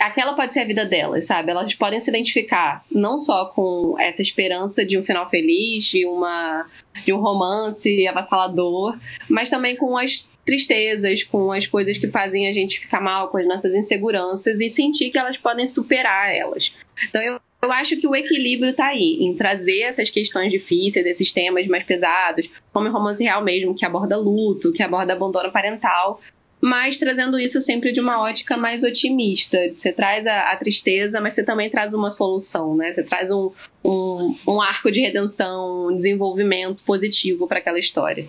[0.00, 1.50] aquela pode ser a vida delas, sabe?
[1.50, 6.66] Elas podem se identificar não só com essa esperança de um final feliz, de, uma,
[7.04, 8.98] de um romance avassalador,
[9.28, 13.36] mas também com as tristezas, com as coisas que fazem a gente ficar mal, com
[13.36, 16.72] as nossas inseguranças e sentir que elas podem superar elas.
[17.08, 21.32] Então eu eu acho que o equilíbrio está aí, em trazer essas questões difíceis, esses
[21.32, 26.20] temas mais pesados, como o romance real mesmo, que aborda luto, que aborda abandono parental,
[26.60, 29.58] mas trazendo isso sempre de uma ótica mais otimista.
[29.74, 32.94] Você traz a, a tristeza, mas você também traz uma solução, né?
[32.94, 33.50] Você traz um,
[33.84, 38.26] um, um arco de redenção, um desenvolvimento positivo para aquela história.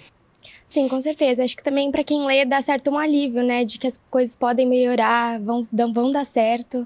[0.66, 1.44] Sim, com certeza.
[1.44, 3.64] Acho que também para quem lê dá certo um alívio, né?
[3.64, 6.86] De que as coisas podem melhorar, vão, vão dar certo.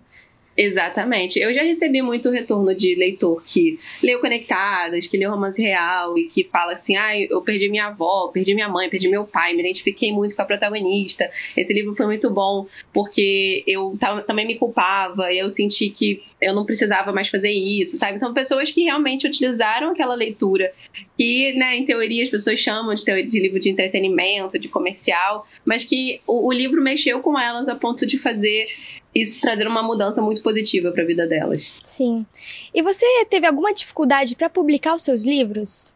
[0.61, 1.39] Exatamente.
[1.39, 6.25] Eu já recebi muito retorno de leitor que leu Conectadas, que leu Romance Real e
[6.25, 9.61] que fala assim: ah, eu perdi minha avó, perdi minha mãe, perdi meu pai, me
[9.61, 11.31] identifiquei muito com a protagonista.
[11.57, 13.97] Esse livro foi muito bom porque eu
[14.27, 18.17] também me culpava e eu senti que eu não precisava mais fazer isso, sabe?
[18.17, 20.71] Então, pessoas que realmente utilizaram aquela leitura,
[21.17, 25.83] que, né, em teoria as pessoas chamam de, de livro de entretenimento, de comercial, mas
[25.83, 28.67] que o, o livro mexeu com elas a ponto de fazer
[29.13, 31.73] isso trazer uma mudança muito positiva para a vida delas.
[31.83, 32.25] Sim.
[32.73, 35.93] E você teve alguma dificuldade para publicar os seus livros?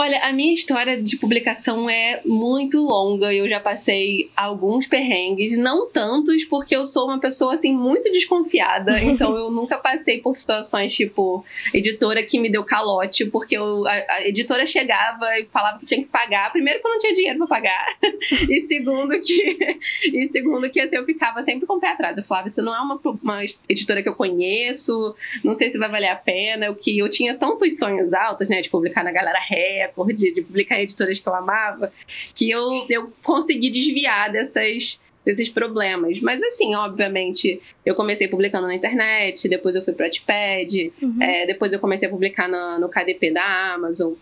[0.00, 3.34] Olha, a minha história de publicação é muito longa.
[3.34, 8.98] Eu já passei alguns perrengues, não tantos, porque eu sou uma pessoa assim muito desconfiada.
[9.10, 13.90] Então eu nunca passei por situações tipo editora que me deu calote, porque eu, a,
[13.90, 16.50] a, editora chegava e falava que tinha que pagar.
[16.52, 17.98] Primeiro que eu não tinha dinheiro para pagar,
[18.48, 19.78] e segundo que
[20.14, 22.16] e segundo que assim, eu ficava sempre com o pé atrás.
[22.16, 25.90] Eu falava, isso não é uma, uma editora que eu conheço, não sei se vai
[25.90, 26.70] valer a pena.
[26.70, 30.42] O que eu tinha tantos sonhos altos, né, de publicar na Galera Ré recorde de
[30.42, 31.92] publicar em editoras que eu amava,
[32.34, 36.20] que eu, eu consegui desviar dessas desses problemas.
[36.20, 41.22] Mas assim, obviamente, eu comecei publicando na internet, depois eu fui pro Wattpad, uhum.
[41.22, 44.14] é, depois eu comecei a publicar no, no KDP da Amazon.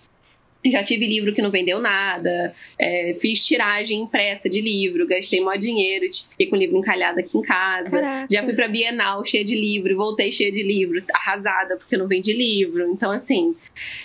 [0.66, 5.58] Já tive livro que não vendeu nada, é, fiz tiragem impressa de livro, gastei maior
[5.58, 7.90] dinheiro, fiquei com o livro encalhado aqui em casa.
[7.90, 8.26] Caraca.
[8.28, 12.32] Já fui pra Bienal cheia de livro, voltei cheia de livro, arrasada porque não vendi
[12.32, 12.90] livro.
[12.90, 13.54] Então, assim,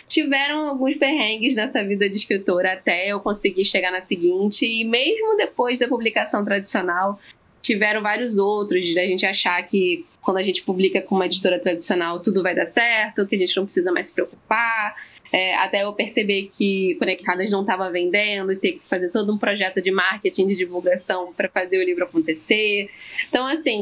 [0.07, 5.35] tiveram alguns perrengues nessa vida de escritora até eu conseguir chegar na seguinte, e mesmo
[5.35, 7.19] depois da publicação tradicional,
[7.63, 12.19] tiveram vários outros, da gente achar que quando a gente publica com uma editora tradicional
[12.19, 14.95] tudo vai dar certo, que a gente não precisa mais se preocupar.
[15.33, 19.37] É, até eu perceber que Conectadas não estava vendendo e ter que fazer todo um
[19.37, 22.87] projeto de marketing, de divulgação para fazer o livro acontecer.
[23.27, 23.81] Então, assim,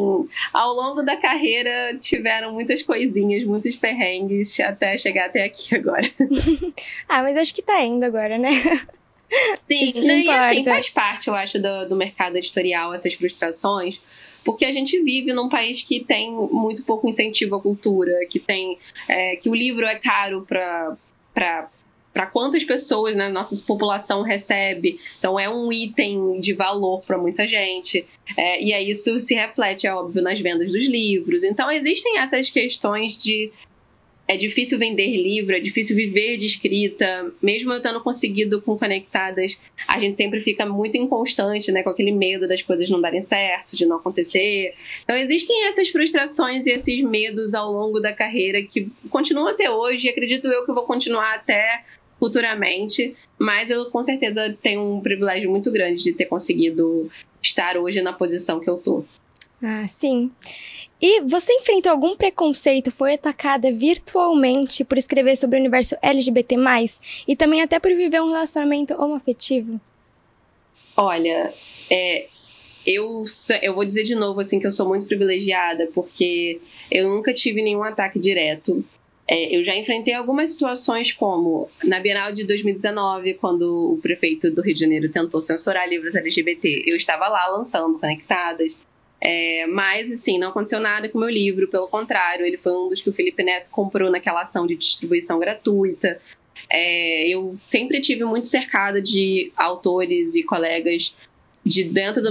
[0.54, 6.10] ao longo da carreira tiveram muitas coisinhas, muitos perrengues até chegar até aqui agora.
[7.10, 8.52] ah, mas acho que tá indo agora, né?
[9.70, 9.92] Sim,
[10.24, 14.00] e assim, faz parte, eu acho, do, do mercado editorial, essas frustrações,
[14.44, 18.78] porque a gente vive num país que tem muito pouco incentivo à cultura, que tem
[19.08, 20.98] é, que o livro é caro para
[21.34, 25.00] para quantas pessoas né, nossa população recebe.
[25.20, 28.06] Então, é um item de valor para muita gente.
[28.38, 31.44] É, e aí, isso se reflete, é óbvio, nas vendas dos livros.
[31.44, 33.52] Então, existem essas questões de
[34.32, 37.30] é difícil vender livro, é difícil viver de escrita.
[37.42, 41.84] Mesmo eu tendo conseguido com Conectadas, a gente sempre fica muito inconstante, né?
[41.84, 44.74] Com aquele medo das coisas não darem certo, de não acontecer.
[45.04, 50.08] Então, existem essas frustrações e esses medos ao longo da carreira que continuam até hoje.
[50.08, 51.84] E acredito eu que vou continuar até
[52.18, 53.14] futuramente.
[53.38, 58.14] Mas eu, com certeza, tenho um privilégio muito grande de ter conseguido estar hoje na
[58.14, 59.04] posição que eu tô.
[59.64, 60.32] Ah, sim.
[61.00, 66.56] E você enfrentou algum preconceito, foi atacada virtualmente por escrever sobre o universo LGBT+,
[67.28, 69.80] e também até por viver um relacionamento homoafetivo?
[70.96, 71.54] Olha,
[71.90, 72.28] é,
[72.86, 73.26] eu,
[73.62, 76.60] eu vou dizer de novo assim que eu sou muito privilegiada, porque
[76.92, 78.84] eu nunca tive nenhum ataque direto.
[79.28, 84.62] É, eu já enfrentei algumas situações, como na Bienal de 2019, quando o prefeito do
[84.62, 86.84] Rio de Janeiro tentou censurar livros LGBT.
[86.86, 88.74] Eu estava lá lançando Conectadas.
[89.24, 92.90] É, mas, assim, não aconteceu nada com o meu livro, pelo contrário, ele foi um
[92.90, 96.20] dos que o Felipe Neto comprou naquela ação de distribuição gratuita.
[96.70, 101.16] É, eu sempre tive muito cercada de autores e colegas
[101.64, 102.30] de dentro do,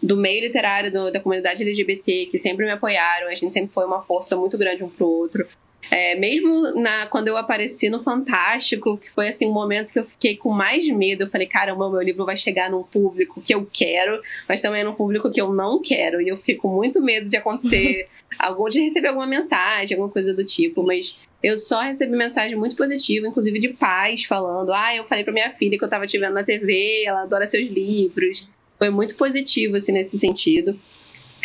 [0.00, 3.84] do meio literário do, da comunidade LGBT que sempre me apoiaram, a gente sempre foi
[3.84, 5.46] uma força muito grande um pro outro.
[5.90, 10.04] É, mesmo na, quando eu apareci no Fantástico, que foi assim um momento que eu
[10.04, 13.66] fiquei com mais medo, eu falei, caramba, meu livro vai chegar num público que eu
[13.72, 16.20] quero, mas também num público que eu não quero.
[16.20, 18.08] E eu fiquei com muito medo de acontecer
[18.38, 22.76] algum, de receber alguma mensagem, alguma coisa do tipo, mas eu só recebi mensagem muito
[22.76, 26.18] positiva, inclusive de pais falando: Ah, eu falei pra minha filha que eu tava te
[26.18, 28.48] vendo na TV, ela adora seus livros.
[28.78, 30.78] Foi muito positivo, assim, nesse sentido.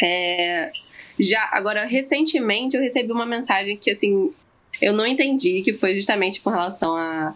[0.01, 0.71] É,
[1.23, 4.31] já, agora, recentemente eu recebi uma mensagem que, assim,
[4.81, 7.33] eu não entendi, que foi justamente com relação a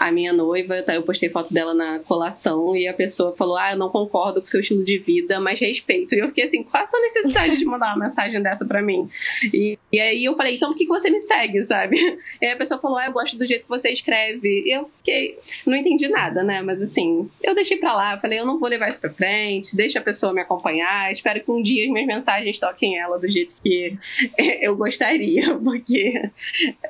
[0.00, 3.72] a minha noiva, tá, eu postei foto dela na colação e a pessoa falou: Ah,
[3.72, 6.14] eu não concordo com o seu estilo de vida, mas respeito.
[6.14, 9.10] E eu fiquei assim: qual a sua necessidade de mandar uma mensagem dessa pra mim?
[9.52, 11.98] E, e aí eu falei: então por que, que você me segue, sabe?
[12.40, 14.64] E aí a pessoa falou: Ah, eu gosto do jeito que você escreve.
[14.66, 16.62] E eu fiquei, não entendi nada, né?
[16.62, 19.98] Mas assim, eu deixei pra lá, falei: eu não vou levar isso pra frente, deixa
[19.98, 23.54] a pessoa me acompanhar, espero que um dia as minhas mensagens toquem ela do jeito
[23.62, 23.94] que
[24.62, 26.30] eu gostaria, porque,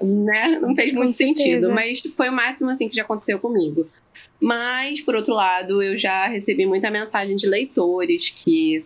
[0.01, 1.73] né, não fez muito sentido.
[1.73, 3.89] Mas foi o máximo, assim, que já aconteceu comigo.
[4.41, 8.85] Mas, por outro lado, eu já recebi muita mensagem de leitores que.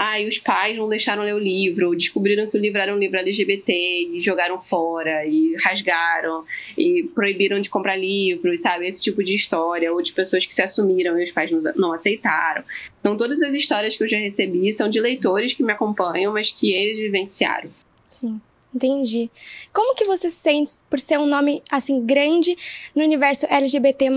[0.00, 2.98] Ai, ah, os pais não deixaram ler o livro, descobriram que o livro era um
[2.98, 3.72] livro LGBT
[4.12, 6.44] e jogaram fora, e rasgaram,
[6.76, 8.86] e proibiram de comprar livros, sabe?
[8.86, 12.62] Esse tipo de história, ou de pessoas que se assumiram e os pais não aceitaram.
[13.00, 16.52] Então, todas as histórias que eu já recebi são de leitores que me acompanham, mas
[16.52, 17.68] que eles vivenciaram.
[18.08, 18.40] Sim.
[18.74, 19.30] Entendi.
[19.72, 22.56] Como que você se sente por ser um nome assim grande
[22.94, 24.10] no universo LGBT+,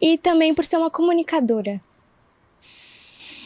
[0.00, 1.80] e também por ser uma comunicadora?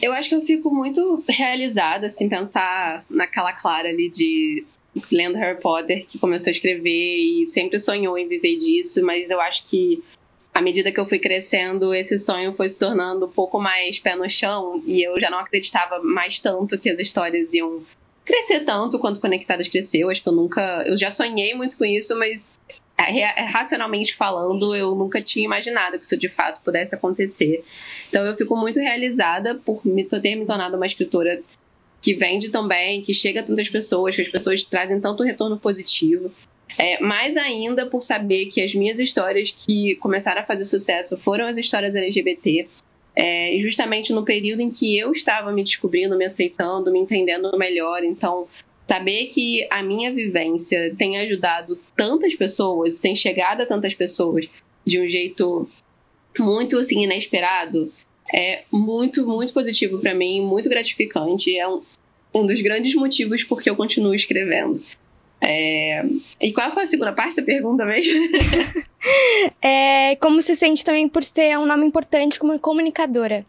[0.01, 4.65] Eu acho que eu fico muito realizada, assim, pensar naquela Clara ali de
[5.11, 9.39] lendo Harry Potter, que começou a escrever e sempre sonhou em viver disso, mas eu
[9.39, 10.03] acho que
[10.53, 14.15] à medida que eu fui crescendo, esse sonho foi se tornando um pouco mais pé
[14.15, 17.81] no chão e eu já não acreditava mais tanto que as histórias iam
[18.25, 20.09] crescer tanto quanto Conectadas cresceu.
[20.09, 20.83] Acho que eu nunca.
[20.85, 22.57] Eu já sonhei muito com isso, mas
[22.97, 27.63] é, é, racionalmente falando, eu nunca tinha imaginado que isso de fato pudesse acontecer.
[28.09, 31.41] Então eu fico muito realizada por me, ter me tornado uma escritora
[32.01, 35.57] que vende tão bem, que chega a tantas pessoas, que as pessoas trazem tanto retorno
[35.57, 36.31] positivo.
[36.77, 41.45] É, mais ainda por saber que as minhas histórias que começaram a fazer sucesso foram
[41.45, 42.67] as histórias LGBT.
[43.15, 48.03] É, justamente no período em que eu estava me descobrindo, me aceitando, me entendendo melhor.
[48.03, 48.47] Então,
[48.87, 54.47] saber que a minha vivência tem ajudado tantas pessoas, tem chegado a tantas pessoas
[54.85, 55.67] de um jeito
[56.39, 57.91] muito assim inesperado,
[58.33, 61.57] é muito, muito positivo para mim, muito gratificante.
[61.57, 61.81] É um,
[62.33, 64.81] um dos grandes motivos porque eu continuo escrevendo.
[65.41, 66.05] É...
[66.39, 68.27] E qual foi a segunda parte da pergunta mesmo?
[69.61, 73.45] é, como se sente também por ser um nome importante como comunicadora?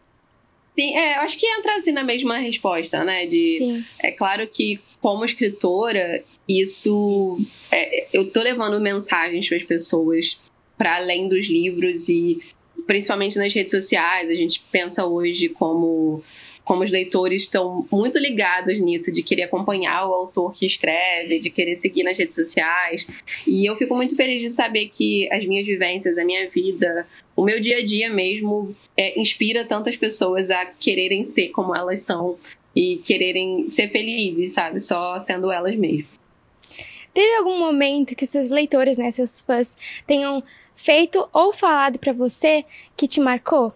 [0.74, 3.26] Sim, é, acho que entra assim na mesma resposta, né?
[3.26, 3.84] De, Sim.
[4.02, 7.38] É claro que, como escritora, isso.
[7.70, 10.40] É, eu tô levando mensagens para as pessoas
[10.78, 12.40] para além dos livros e
[12.86, 14.30] principalmente nas redes sociais.
[14.30, 16.22] A gente pensa hoje como
[16.64, 21.50] como os leitores estão muito ligados nisso, de querer acompanhar o autor que escreve, de
[21.50, 23.06] querer seguir nas redes sociais.
[23.46, 27.42] E eu fico muito feliz de saber que as minhas vivências, a minha vida, o
[27.42, 32.38] meu dia a dia mesmo, é, inspira tantas pessoas a quererem ser como elas são
[32.74, 34.80] e quererem ser felizes, sabe?
[34.80, 36.22] Só sendo elas mesmas.
[37.12, 40.42] Teve algum momento que seus leitores, né, seus fãs, tenham
[40.74, 42.64] feito ou falado para você
[42.96, 43.74] que te marcou?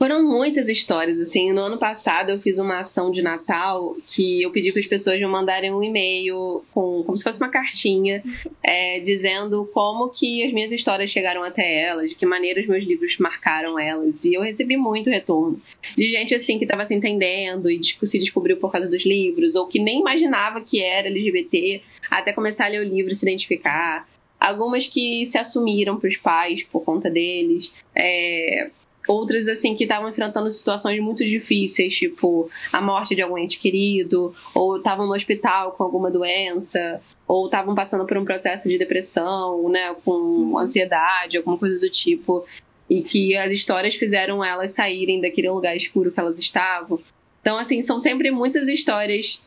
[0.00, 1.52] Foram muitas histórias, assim.
[1.52, 5.20] No ano passado eu fiz uma ação de Natal que eu pedi para as pessoas
[5.20, 8.22] me mandarem um e-mail com como se fosse uma cartinha
[8.64, 12.82] é, dizendo como que as minhas histórias chegaram até elas, de que maneira os meus
[12.82, 14.24] livros marcaram elas.
[14.24, 15.60] E eu recebi muito retorno
[15.94, 19.66] de gente assim que estava se entendendo e se descobriu por causa dos livros, ou
[19.66, 24.08] que nem imaginava que era LGBT, até começar a ler o livro e se identificar.
[24.40, 27.74] Algumas que se assumiram para os pais por conta deles.
[27.94, 28.70] É,
[29.06, 34.34] outras assim que estavam enfrentando situações muito difíceis, tipo a morte de algum ente querido,
[34.54, 39.68] ou estavam no hospital com alguma doença, ou estavam passando por um processo de depressão,
[39.68, 42.44] né, com ansiedade, alguma coisa do tipo,
[42.88, 47.00] e que as histórias fizeram elas saírem daquele lugar escuro que elas estavam.
[47.40, 49.40] Então, assim, são sempre muitas histórias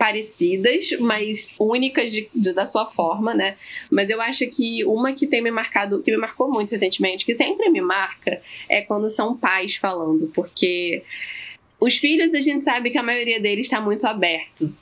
[0.00, 3.58] parecidas, mas únicas de, de, da sua forma, né?
[3.90, 7.34] Mas eu acho que uma que tem me marcado, que me marcou muito recentemente, que
[7.34, 11.02] sempre me marca, é quando são pais falando, porque
[11.78, 14.72] os filhos a gente sabe que a maioria deles está muito aberto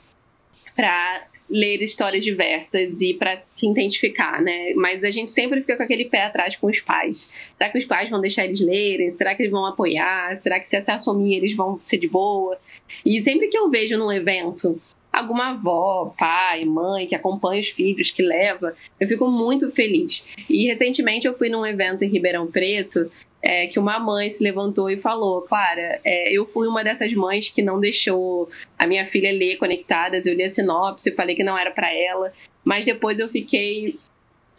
[0.73, 4.71] para ler histórias diversas e para se identificar, né?
[4.75, 7.29] Mas a gente sempre fica com aquele pé atrás com os pais.
[7.57, 9.11] Será que os pais vão deixar eles lerem?
[9.11, 10.37] Será que eles vão apoiar?
[10.37, 12.57] Será que se essa assumir eles vão ser de boa?
[13.05, 14.81] E sempre que eu vejo num evento
[15.19, 20.25] alguma avó, pai, mãe que acompanha os filhos, que leva, eu fico muito feliz.
[20.49, 23.09] E recentemente eu fui num evento em Ribeirão Preto
[23.41, 27.49] é, que uma mãe se levantou e falou: Clara, é, eu fui uma dessas mães
[27.49, 30.25] que não deixou a minha filha ler Conectadas.
[30.25, 33.97] Eu li a sinopse, falei que não era para ela, mas depois eu fiquei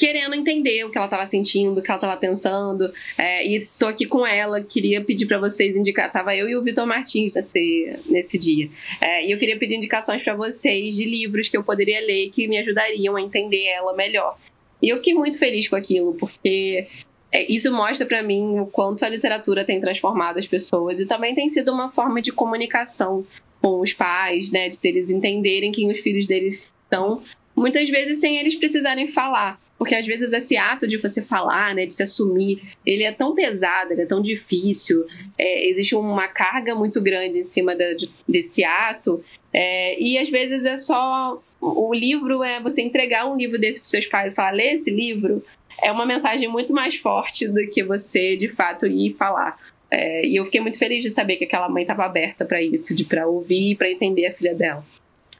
[0.00, 3.86] querendo entender o que ela estava sentindo, o que ela estava pensando, é, e tô
[3.86, 4.62] aqui com ela.
[4.62, 6.10] Queria pedir para vocês indicar.
[6.10, 10.22] Tava eu e o Vitor Martins nesse, nesse dia, é, e eu queria pedir indicações
[10.22, 14.38] para vocês de livros que eu poderia ler que me ajudariam a entender ela melhor.
[14.80, 16.88] E eu fiquei muito feliz com aquilo, porque
[17.30, 21.34] é, isso mostra para mim o quanto a literatura tem transformado as pessoas e também
[21.34, 23.26] tem sido uma forma de comunicação
[23.60, 27.22] com os pais, né, de eles entenderem quem os filhos deles são,
[27.60, 31.86] muitas vezes sem eles precisarem falar, porque às vezes esse ato de você falar, né,
[31.86, 35.06] de se assumir, ele é tão pesado, ele é tão difícil,
[35.38, 40.64] é, existe uma carga muito grande em cima de, desse ato, é, e às vezes
[40.64, 44.52] é só o livro é você entregar um livro desse para seus pais e falar,
[44.52, 45.44] lê esse livro,
[45.82, 49.58] é uma mensagem muito mais forte do que você de fato ir falar.
[49.90, 52.94] É, e eu fiquei muito feliz de saber que aquela mãe estava aberta para isso,
[52.94, 54.84] de para ouvir e para entender a filha dela.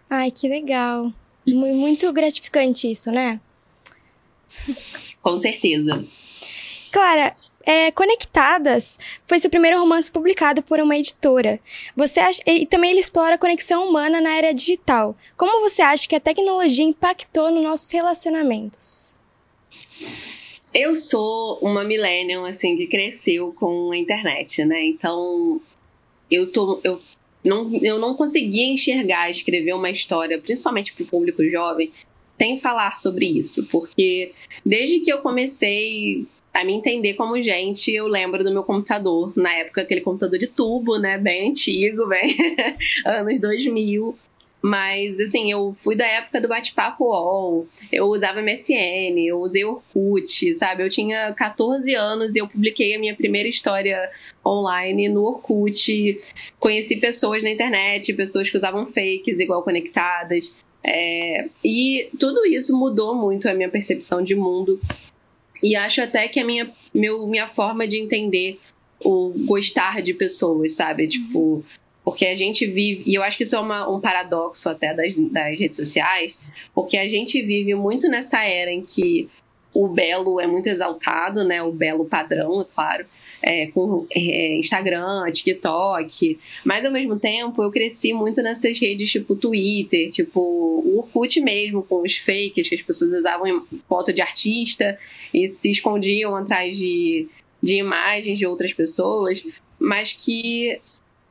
[0.09, 1.13] Ai, que legal.
[1.47, 3.41] Muito gratificante isso, né?
[5.23, 6.05] Com certeza.
[6.91, 7.33] Clara,
[7.65, 11.61] é, Conectadas foi seu primeiro romance publicado por uma editora.
[11.97, 15.17] Você acha, e também ele explora a conexão humana na era digital.
[15.37, 19.17] Como você acha que a tecnologia impactou nos nossos relacionamentos?
[20.73, 24.85] Eu sou uma millennial, assim, que cresceu com a internet, né?
[24.85, 25.61] Então,
[26.31, 26.81] eu tô...
[26.83, 27.01] Eu
[27.45, 31.91] não, eu não conseguia enxergar, escrever uma história, principalmente para o público jovem,
[32.39, 33.67] sem falar sobre isso.
[33.67, 34.33] Porque
[34.65, 39.53] desde que eu comecei a me entender como gente, eu lembro do meu computador, na
[39.55, 42.37] época aquele computador de tubo, né, bem antigo, bem
[43.07, 44.17] anos 2000,
[44.63, 50.55] mas, assim, eu fui da época do bate-papo UOL, eu usava MSN, eu usei Orkut,
[50.55, 50.83] sabe?
[50.83, 54.11] Eu tinha 14 anos e eu publiquei a minha primeira história
[54.45, 56.21] online no Orkut.
[56.59, 60.53] Conheci pessoas na internet, pessoas que usavam fakes igual conectadas.
[60.85, 64.79] É, e tudo isso mudou muito a minha percepção de mundo.
[65.63, 68.59] E acho até que a minha, meu, minha forma de entender
[69.03, 71.07] o gostar de pessoas, sabe?
[71.07, 71.65] Tipo,
[72.11, 75.15] porque a gente vive, e eu acho que isso é uma, um paradoxo até das,
[75.17, 76.37] das redes sociais,
[76.75, 79.29] porque a gente vive muito nessa era em que
[79.73, 81.63] o belo é muito exaltado, né?
[81.63, 83.07] O belo padrão, é claro,
[83.41, 86.37] é, com é, Instagram, TikTok.
[86.65, 91.85] Mas ao mesmo tempo eu cresci muito nessas redes tipo Twitter, tipo o Orkut mesmo,
[91.85, 94.99] com os fakes que as pessoas usavam foto de artista
[95.33, 97.29] e se escondiam atrás de,
[97.63, 99.41] de imagens de outras pessoas,
[99.79, 100.81] mas que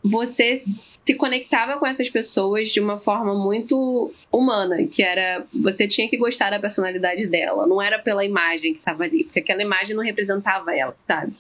[0.04, 0.64] você
[1.06, 6.18] se conectava com essas pessoas de uma forma muito humana, que era você tinha que
[6.18, 10.04] gostar da personalidade dela, não era pela imagem que estava ali, porque aquela imagem não
[10.04, 11.34] representava ela, sabe?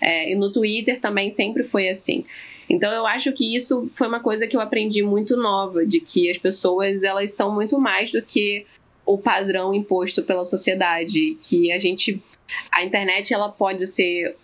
[0.00, 2.24] É, e no Twitter também sempre foi assim.
[2.68, 6.30] Então eu acho que isso foi uma coisa que eu aprendi muito nova, de que
[6.30, 8.66] as pessoas elas são muito mais do que
[9.04, 12.20] o padrão imposto pela sociedade, que a gente
[12.70, 14.36] a internet ela pode ser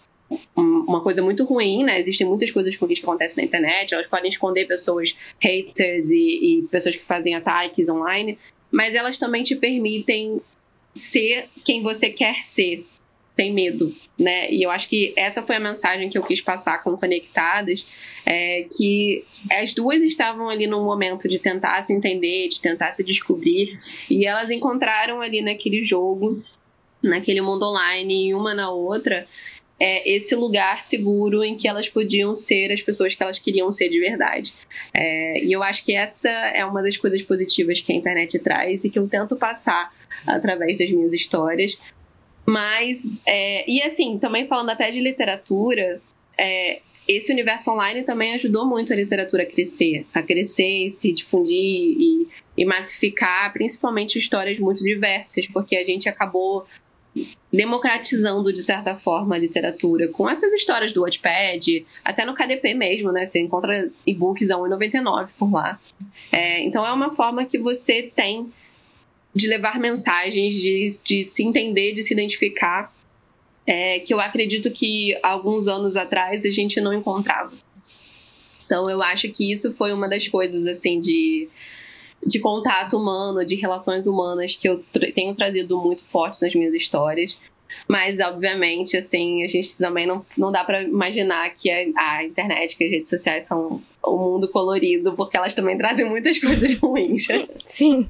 [0.57, 2.01] uma coisa muito ruim, né?
[2.01, 6.63] Existem muitas coisas ruins que acontecem na internet, elas podem esconder pessoas haters e, e
[6.71, 8.39] pessoas que fazem ataques online,
[8.71, 10.41] mas elas também te permitem
[10.95, 12.87] ser quem você quer ser,
[13.37, 14.51] sem medo, né?
[14.51, 17.87] E eu acho que essa foi a mensagem que eu quis passar com Conectadas,
[18.27, 23.03] é, que as duas estavam ali num momento de tentar se entender, de tentar se
[23.03, 23.79] descobrir,
[24.11, 26.43] e elas encontraram ali naquele jogo,
[27.03, 29.27] naquele mundo online, uma na outra,
[29.83, 33.89] é, esse lugar seguro em que elas podiam ser as pessoas que elas queriam ser
[33.89, 34.55] de verdade.
[34.95, 38.85] É, e eu acho que essa é uma das coisas positivas que a internet traz
[38.85, 39.93] e que eu tento passar
[40.25, 41.77] através das minhas histórias.
[42.47, 46.01] Mas, é, e assim, também falando até de literatura,
[46.39, 51.13] é, esse universo online também ajudou muito a literatura a crescer, a crescer e se
[51.13, 56.67] difundir e, e massificar, principalmente histórias muito diversas, porque a gente acabou
[57.53, 60.09] democratizando, de certa forma, a literatura.
[60.09, 63.27] Com essas histórias do Wattpad, até no KDP mesmo, né?
[63.27, 65.79] Você encontra e-books a 1,99 por lá.
[66.31, 68.51] É, então, é uma forma que você tem
[69.35, 72.93] de levar mensagens, de, de se entender, de se identificar,
[73.67, 77.53] é, que eu acredito que alguns anos atrás a gente não encontrava.
[78.65, 81.49] Então, eu acho que isso foi uma das coisas, assim, de
[82.25, 86.75] de contato humano, de relações humanas que eu tra tenho trazido muito forte nas minhas
[86.75, 87.37] histórias.
[87.89, 92.77] Mas, obviamente, assim, a gente também não, não dá para imaginar que a, a, internet,
[92.77, 96.79] que as redes sociais são o um mundo colorido, porque elas também trazem muitas coisas
[96.79, 97.27] ruins.
[97.65, 98.09] Sim.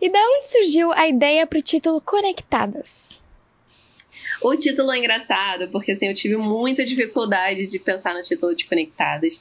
[0.00, 3.20] E da onde surgiu a ideia para o título Conectadas?
[4.42, 8.66] O título é engraçado, porque assim, eu tive muita dificuldade de pensar no título de
[8.66, 9.40] Conectadas.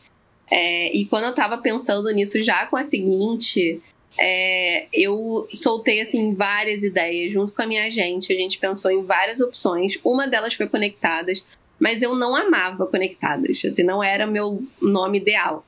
[0.55, 3.81] É, e quando eu tava pensando nisso já com a seguinte,
[4.19, 8.31] é, eu soltei assim várias ideias junto com a minha gente.
[8.31, 9.97] A gente pensou em várias opções.
[10.03, 11.43] Uma delas foi Conectadas,
[11.79, 13.65] mas eu não amava Conectadas.
[13.65, 15.65] Assim, não era meu nome ideal.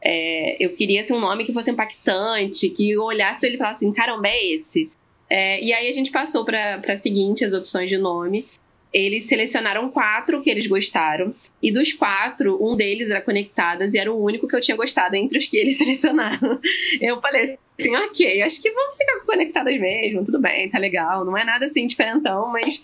[0.00, 3.58] É, eu queria assim, um nome que fosse impactante, que eu olhasse para ele e
[3.58, 4.88] falasse assim, caramba, é esse.
[5.28, 8.46] É, e aí a gente passou para a seguinte as opções de nome.
[8.92, 11.34] Eles selecionaram quatro que eles gostaram.
[11.62, 15.16] E dos quatro, um deles era Conectadas e era o único que eu tinha gostado
[15.16, 16.60] entre os que eles selecionaram.
[17.00, 21.24] Eu falei assim, ok, acho que vamos ficar conectadas mesmo, tudo bem, tá legal.
[21.24, 22.82] Não é nada assim diferentão, mas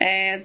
[0.00, 0.42] é,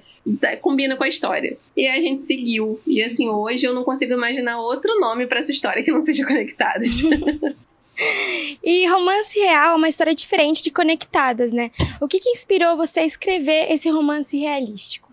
[0.60, 1.56] combina com a história.
[1.76, 2.80] E a gente seguiu.
[2.86, 6.26] E assim, hoje eu não consigo imaginar outro nome para essa história que não seja
[6.26, 7.00] Conectadas.
[8.62, 11.70] e romance real é uma história diferente de Conectadas, né?
[12.00, 15.12] O que, que inspirou você a escrever esse romance realístico?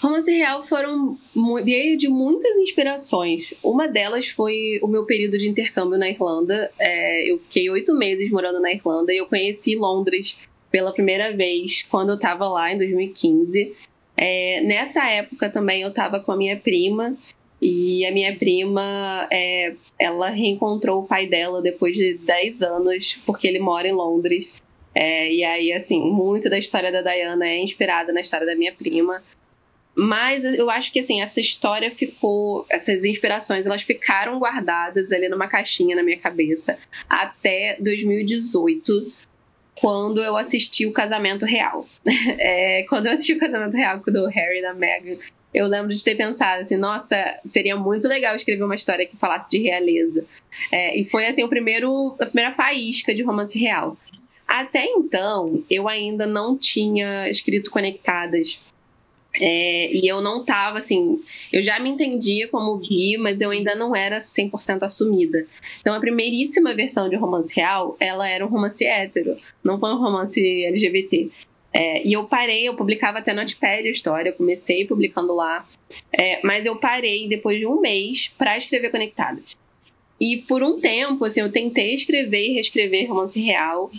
[0.00, 1.18] Romance real foram
[1.64, 3.54] veio de muitas inspirações.
[3.62, 6.70] Uma delas foi o meu período de intercâmbio na Irlanda.
[6.78, 10.36] É, eu fiquei oito meses morando na Irlanda e eu conheci Londres
[10.70, 13.74] pela primeira vez quando eu estava lá em 2015.
[14.16, 17.16] É, nessa época também eu estava com a minha prima
[17.66, 23.48] e a minha prima é, ela reencontrou o pai dela depois de 10 anos porque
[23.48, 24.52] ele mora em Londres.
[24.94, 28.70] É, e aí, assim, muito da história da Diana é inspirada na história da minha
[28.70, 29.22] prima.
[29.96, 35.48] Mas eu acho que assim, essa história ficou, essas inspirações, elas ficaram guardadas ali numa
[35.48, 36.76] caixinha na minha cabeça
[37.08, 38.92] até 2018,
[39.76, 41.88] quando eu assisti o Casamento Real.
[42.38, 45.16] É, quando eu assisti o Casamento Real do Harry e da Meghan,
[45.54, 49.48] eu lembro de ter pensado assim, nossa, seria muito legal escrever uma história que falasse
[49.48, 50.26] de realeza.
[50.72, 53.96] É, e foi assim o primeiro, a primeira faísca de romance real.
[54.46, 58.58] Até então, eu ainda não tinha escrito Conectadas
[59.40, 61.20] é, e eu não tava assim,
[61.52, 65.46] eu já me entendia como bi, mas eu ainda não era 100% assumida.
[65.80, 69.98] Então a primeiríssima versão de romance real, ela era um romance hétero, não foi um
[69.98, 71.30] romance LGBT.
[71.76, 75.66] É, e eu parei, eu publicava até no Notepad a história, comecei publicando lá,
[76.12, 79.56] é, mas eu parei depois de um mês para escrever Conectadas.
[80.20, 83.90] E por um tempo, assim, eu tentei escrever e reescrever romance real,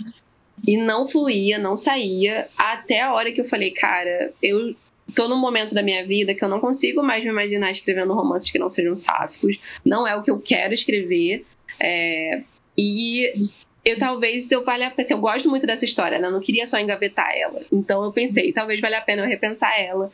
[0.65, 4.73] e não fluía, não saía, até a hora que eu falei, cara, eu
[5.13, 8.49] tô num momento da minha vida que eu não consigo mais me imaginar escrevendo romances
[8.49, 9.59] que não sejam sáficos.
[9.83, 11.45] Não é o que eu quero escrever.
[11.79, 12.41] É,
[12.77, 13.49] e
[13.85, 15.05] eu talvez eu valha pena.
[15.05, 16.27] Assim, eu gosto muito dessa história, né?
[16.27, 17.61] Eu não queria só engavetar ela.
[17.71, 20.11] Então eu pensei, talvez valha a pena eu repensar ela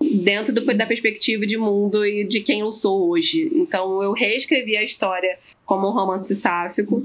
[0.00, 3.50] dentro do, da perspectiva de mundo e de quem eu sou hoje.
[3.52, 7.04] Então eu reescrevi a história como um romance sáfico.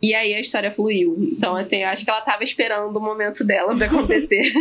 [0.00, 1.16] E aí a história fluiu.
[1.32, 4.52] Então, assim, eu acho que ela estava esperando o momento dela para acontecer.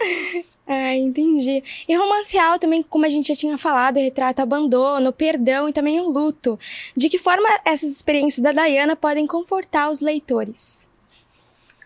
[0.66, 1.62] Ah, entendi.
[1.86, 6.00] E romance real também, como a gente já tinha falado, retrata abandono, perdão e também
[6.00, 6.58] o luto.
[6.96, 10.88] De que forma essas experiências da Diana podem confortar os leitores?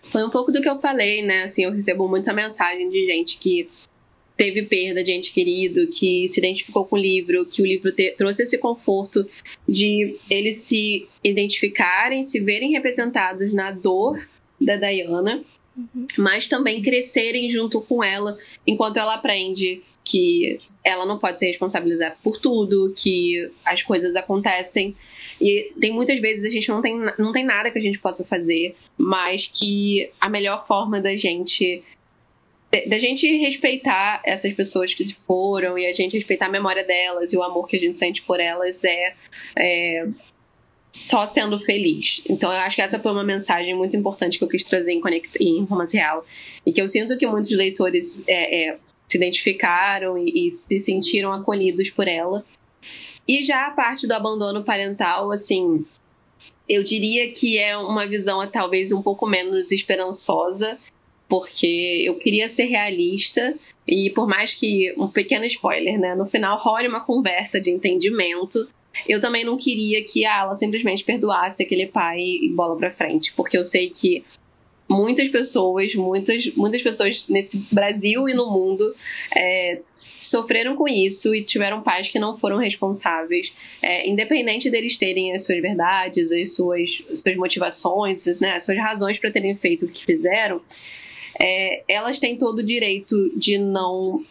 [0.04, 1.44] Foi um pouco do que eu falei, né?
[1.44, 3.68] Assim, eu recebo muita mensagem de gente que
[4.36, 8.14] teve perda de ente querido, que se identificou com o livro, que o livro te,
[8.16, 9.28] trouxe esse conforto
[9.68, 14.24] de eles se identificarem, se verem representados na dor
[14.60, 15.44] da Diana
[15.78, 16.06] uhum.
[16.18, 22.16] mas também crescerem junto com ela enquanto ela aprende que ela não pode se responsabilizar
[22.22, 24.96] por tudo, que as coisas acontecem.
[25.38, 28.24] E tem muitas vezes a gente não tem, não tem nada que a gente possa
[28.24, 31.84] fazer, mas que a melhor forma da gente
[32.86, 37.32] da gente respeitar essas pessoas que se foram e a gente respeitar a memória delas
[37.32, 39.14] e o amor que a gente sente por elas é,
[39.56, 40.06] é
[40.92, 42.22] só sendo feliz.
[42.28, 45.00] Então eu acho que essa foi uma mensagem muito importante que eu quis trazer em,
[45.00, 46.24] Conect em Romance Real.
[46.64, 48.78] E que eu sinto que muitos leitores é, é,
[49.08, 52.44] se identificaram e, e, se sentiram acolhidos por ela.
[53.26, 55.84] E já a parte do abandono parental, assim,
[56.68, 60.78] eu diria que é uma visão talvez um pouco menos esperançosa,
[61.28, 63.54] porque eu queria ser realista
[63.86, 68.68] e por mais que um pequeno spoiler, né, no final role uma conversa de entendimento
[69.06, 73.32] eu também não queria que a Ala simplesmente perdoasse aquele pai e bola pra frente,
[73.34, 74.24] porque eu sei que
[74.88, 78.94] muitas pessoas, muitas, muitas pessoas nesse Brasil e no mundo
[79.36, 79.80] é,
[80.20, 85.44] sofreram com isso e tiveram pais que não foram responsáveis, é, independente deles terem as
[85.44, 89.88] suas verdades, as suas, as suas motivações, né, as suas razões para terem feito o
[89.88, 90.60] que fizeram.
[91.40, 94.24] é, elas têm todo o direito de não,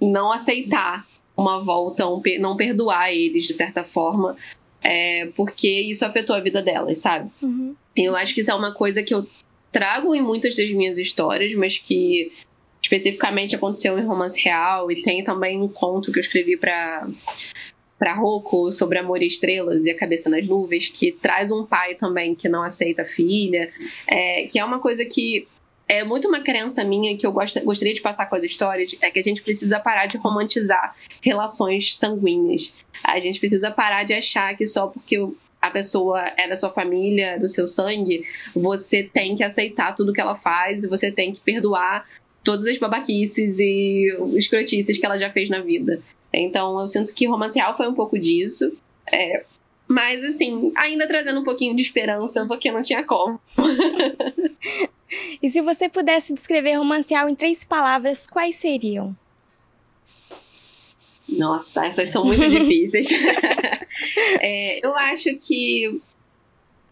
[0.00, 1.06] não aceitar
[1.36, 4.36] uma volta, um, não perdoar eles, de certa forma,
[4.82, 7.30] é, porque isso afetou a vida delas, sabe?
[7.42, 7.74] Uhum.
[7.96, 9.26] Eu acho que isso é uma coisa que eu
[9.72, 12.32] trago em muitas das minhas histórias, mas que
[12.80, 17.08] especificamente aconteceu em romance real e tem também um conto que eu escrevi para
[17.98, 21.94] para Rocco sobre amor e estrelas e a cabeça nas nuvens que traz um pai
[21.94, 23.72] também que não aceita a filha
[24.06, 25.48] é, que é uma coisa que
[25.88, 29.10] é muito uma crença minha que eu gost, gostaria de passar com as histórias é
[29.10, 32.72] que a gente precisa parar de romantizar relações sanguíneas
[33.04, 35.18] a gente precisa parar de achar que só porque
[35.60, 38.24] a pessoa é da sua família, do seu sangue,
[38.54, 42.06] você tem que aceitar tudo que ela faz e você tem que perdoar
[42.42, 44.06] todas as babaquices e
[44.36, 46.02] escrotices que ela já fez na vida.
[46.32, 48.72] Então eu sinto que Romance Real foi um pouco disso.
[49.10, 49.44] É,
[49.88, 53.40] mas assim, ainda trazendo um pouquinho de esperança, porque não tinha como.
[55.42, 59.16] e se você pudesse descrever Romance Real em três palavras, quais seriam?
[61.28, 63.08] Nossa, essas são muito difíceis.
[64.40, 66.00] é, eu acho que.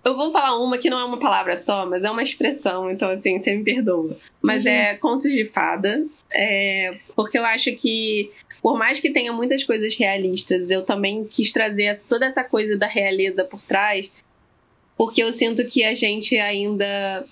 [0.04, 3.08] Eu vou falar uma que não é uma palavra só, mas é uma expressão, então
[3.10, 4.16] assim, você me perdoa.
[4.40, 4.72] Mas uhum.
[4.72, 6.04] é contos de fada.
[6.32, 11.52] É, porque eu acho que, por mais que tenha muitas coisas realistas, eu também quis
[11.52, 14.10] trazer toda essa coisa da realeza por trás,
[14.96, 17.24] porque eu sinto que a gente ainda.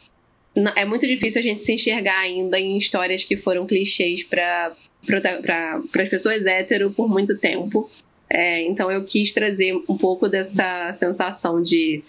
[0.74, 4.72] É muito difícil a gente se enxergar ainda em histórias que foram clichês para
[5.06, 7.90] para as pessoas hétero por muito tempo.
[8.28, 12.02] É, então eu quis trazer um pouco dessa sensação de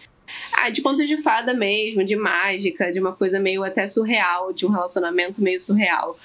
[0.53, 4.65] ah, de conto de fada mesmo, de mágica, de uma coisa meio até surreal, de
[4.65, 6.17] um relacionamento meio surreal.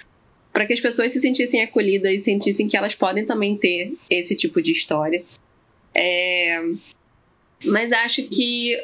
[0.52, 4.34] Para que as pessoas se sentissem acolhidas e sentissem que elas podem também ter esse
[4.34, 5.24] tipo de história.
[5.94, 6.62] É...
[7.64, 8.78] Mas acho que.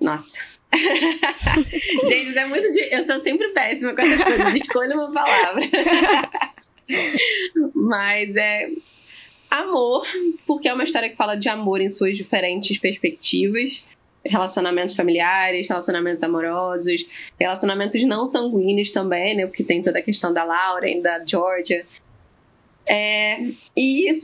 [0.00, 0.38] Nossa.
[2.08, 2.66] Gente, é muito.
[2.90, 4.54] Eu sou sempre péssima com essas coisas.
[4.54, 5.62] Escolha uma palavra.
[7.74, 8.70] Mas é.
[9.50, 10.06] Amor,
[10.46, 13.84] porque é uma história que fala de amor em suas diferentes perspectivas.
[14.24, 17.04] Relacionamentos familiares, relacionamentos amorosos,
[17.38, 19.46] relacionamentos não sanguíneos também, né?
[19.46, 21.84] Porque tem toda a questão da Lauren, da Georgia.
[22.86, 24.22] É, e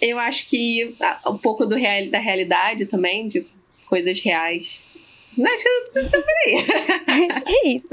[0.00, 0.94] eu acho que
[1.26, 3.46] um pouco real, da realidade também, de
[3.86, 4.82] coisas reais,
[5.44, 5.62] Acho
[5.92, 6.56] que eu tô por aí.
[7.30, 7.88] Acho que é isso.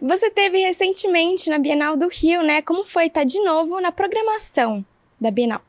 [0.00, 2.62] Você teve recentemente na Bienal do Rio, né?
[2.62, 4.84] Como foi estar de novo na programação
[5.20, 5.60] da Bienal?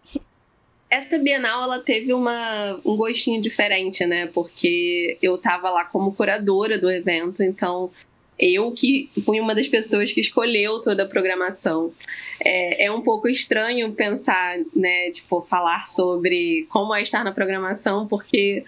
[0.89, 4.27] Essa Bienal ela teve uma, um gostinho diferente, né?
[4.27, 7.91] Porque eu tava lá como curadora do evento, então
[8.37, 11.93] eu que fui uma das pessoas que escolheu toda a programação.
[12.43, 18.07] É, é, um pouco estranho pensar, né, tipo, falar sobre como é estar na programação,
[18.07, 18.63] porque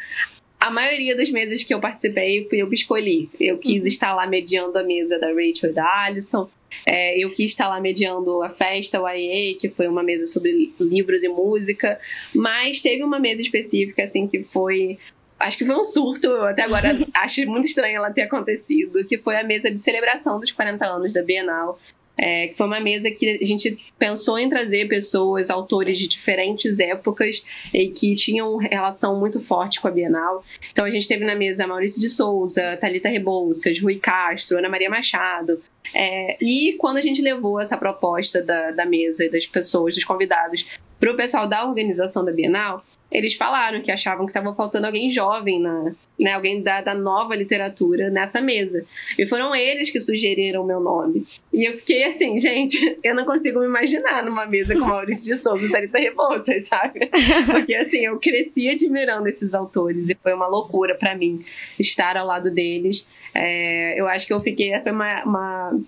[0.65, 3.29] a maioria das mesas que eu participei eu que escolhi.
[3.39, 3.87] Eu quis uhum.
[3.87, 6.49] estar lá mediando a mesa da Rachel e da Alison.
[6.87, 10.73] É, eu quis estar lá mediando a festa, o IEA, que foi uma mesa sobre
[10.79, 11.99] livros e música.
[12.33, 14.97] Mas teve uma mesa específica, assim, que foi
[15.37, 19.35] acho que foi um surto, até agora acho muito estranho ela ter acontecido, que foi
[19.35, 21.79] a mesa de celebração dos 40 anos da Bienal,
[22.17, 26.79] é, que foi uma mesa que a gente pensou em trazer pessoas, autores de diferentes
[26.79, 27.43] épocas
[27.73, 30.43] e que tinham relação muito forte com a Bienal.
[30.71, 34.89] Então a gente teve na mesa Maurício de Souza, Talita Rebouças, Rui Castro, Ana Maria
[34.89, 35.61] Machado.
[35.93, 40.03] É, e quando a gente levou essa proposta da, da mesa e das pessoas, dos
[40.03, 40.65] convidados,
[40.99, 42.83] para o pessoal da organização da Bienal,
[43.15, 47.33] eles falaram que achavam que estava faltando alguém jovem, na, né, alguém da, da nova
[47.33, 48.85] literatura nessa mesa.
[49.17, 51.25] E foram eles que sugeriram o meu nome.
[51.53, 55.37] E eu fiquei assim, gente, eu não consigo me imaginar numa mesa com Maurício de
[55.37, 57.09] Souza e Thalita Rebouças, sabe?
[57.49, 61.43] Porque assim, eu cresci admirando esses autores e foi uma loucura para mim
[61.79, 63.07] estar ao lado deles.
[63.33, 65.79] É, eu acho que eu fiquei, foi uma, uma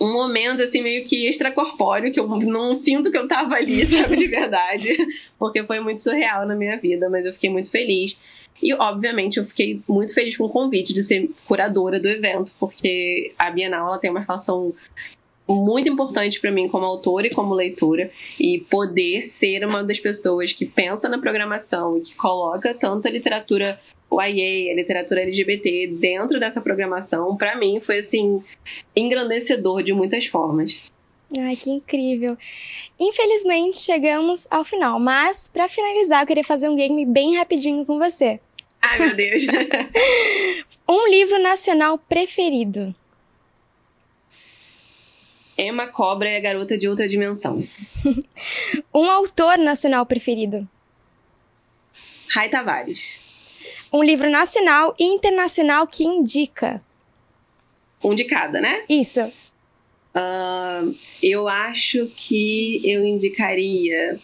[0.00, 4.16] um momento assim meio que extracorpóreo que eu não sinto que eu tava ali, sabe,
[4.16, 4.96] de verdade,
[5.38, 8.16] porque foi muito surreal na minha vida, mas eu fiquei muito feliz.
[8.62, 13.32] E obviamente eu fiquei muito feliz com o convite de ser curadora do evento, porque
[13.38, 14.74] a Bienal ela tem uma relação
[15.48, 20.52] muito importante para mim como autora e como leitora e poder ser uma das pessoas
[20.52, 23.80] que pensa na programação e que coloca tanta literatura
[24.10, 28.42] o YA, a literatura LGBT dentro dessa programação, para mim foi assim
[28.94, 30.90] engrandecedor de muitas formas.
[31.38, 32.36] Ai, que incrível.
[32.98, 37.98] Infelizmente chegamos ao final, mas para finalizar eu queria fazer um game bem rapidinho com
[37.98, 38.40] você.
[38.82, 39.42] Ai, meu Deus.
[40.88, 42.92] um livro nacional preferido.
[45.56, 47.62] Emma Cobra e a Garota de Outra Dimensão.
[48.92, 50.66] um autor nacional preferido.
[52.28, 53.29] Rai Tavares.
[53.92, 56.82] Um livro nacional e internacional que indica.
[58.02, 58.84] Um de cada, né?
[58.88, 59.20] Isso.
[60.14, 64.18] Uh, eu acho que eu indicaria.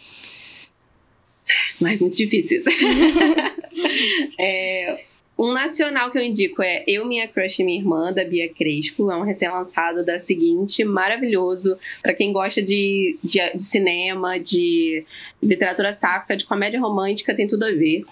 [1.80, 2.70] Mas muito difícil isso.
[4.38, 5.04] é,
[5.38, 9.10] um nacional que eu indico é Eu, Minha Crush e Minha Irmã, da Bia Crespo.
[9.10, 11.76] É um recém-lançado da seguinte, maravilhoso.
[12.02, 15.04] para quem gosta de, de, de, cinema, de
[15.42, 18.04] literatura sáfica, de comédia romântica, tem tudo a ver.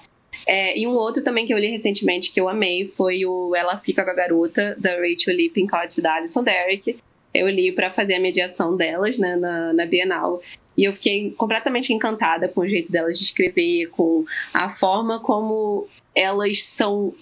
[0.46, 3.78] É, e um outro também que eu li recentemente que eu amei foi o Ela
[3.78, 6.96] Fica com a Garota, da Rachel Lippincott da Alison Derrick.
[7.32, 10.40] Eu li para fazer a mediação delas né, na, na Bienal.
[10.76, 15.86] E eu fiquei completamente encantada com o jeito delas de escrever, com a forma como
[16.14, 17.14] elas são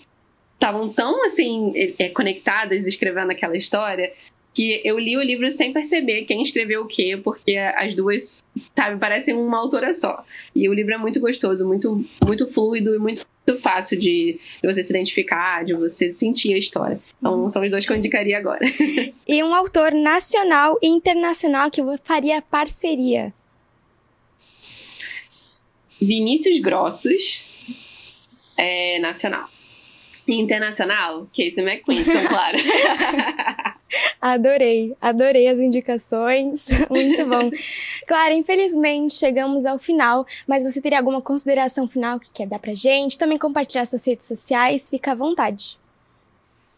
[0.54, 4.12] estavam tão assim é, conectadas escrevendo aquela história
[4.55, 8.44] que eu li o livro sem perceber quem escreveu o quê, porque as duas,
[8.76, 10.24] sabe, parecem uma autora só.
[10.55, 13.26] E o livro é muito gostoso, muito, muito fluido e muito
[13.61, 17.00] fácil de, você se identificar, de você sentir a história.
[17.18, 18.61] Então, são os dois que eu indicaria agora.
[19.26, 23.32] E um autor nacional e internacional que faria parceria?
[26.00, 27.44] Vinícius Grossos,
[28.57, 29.48] é, nacional.
[30.26, 32.59] Internacional, Casey McQueen, então, claro.
[34.20, 37.51] Adorei, adorei as indicações, muito bom.
[38.07, 42.74] Claro, infelizmente chegamos ao final, mas você teria alguma consideração final que quer dar pra
[42.74, 43.18] gente?
[43.18, 45.78] Também compartilhar suas redes sociais, fica à vontade.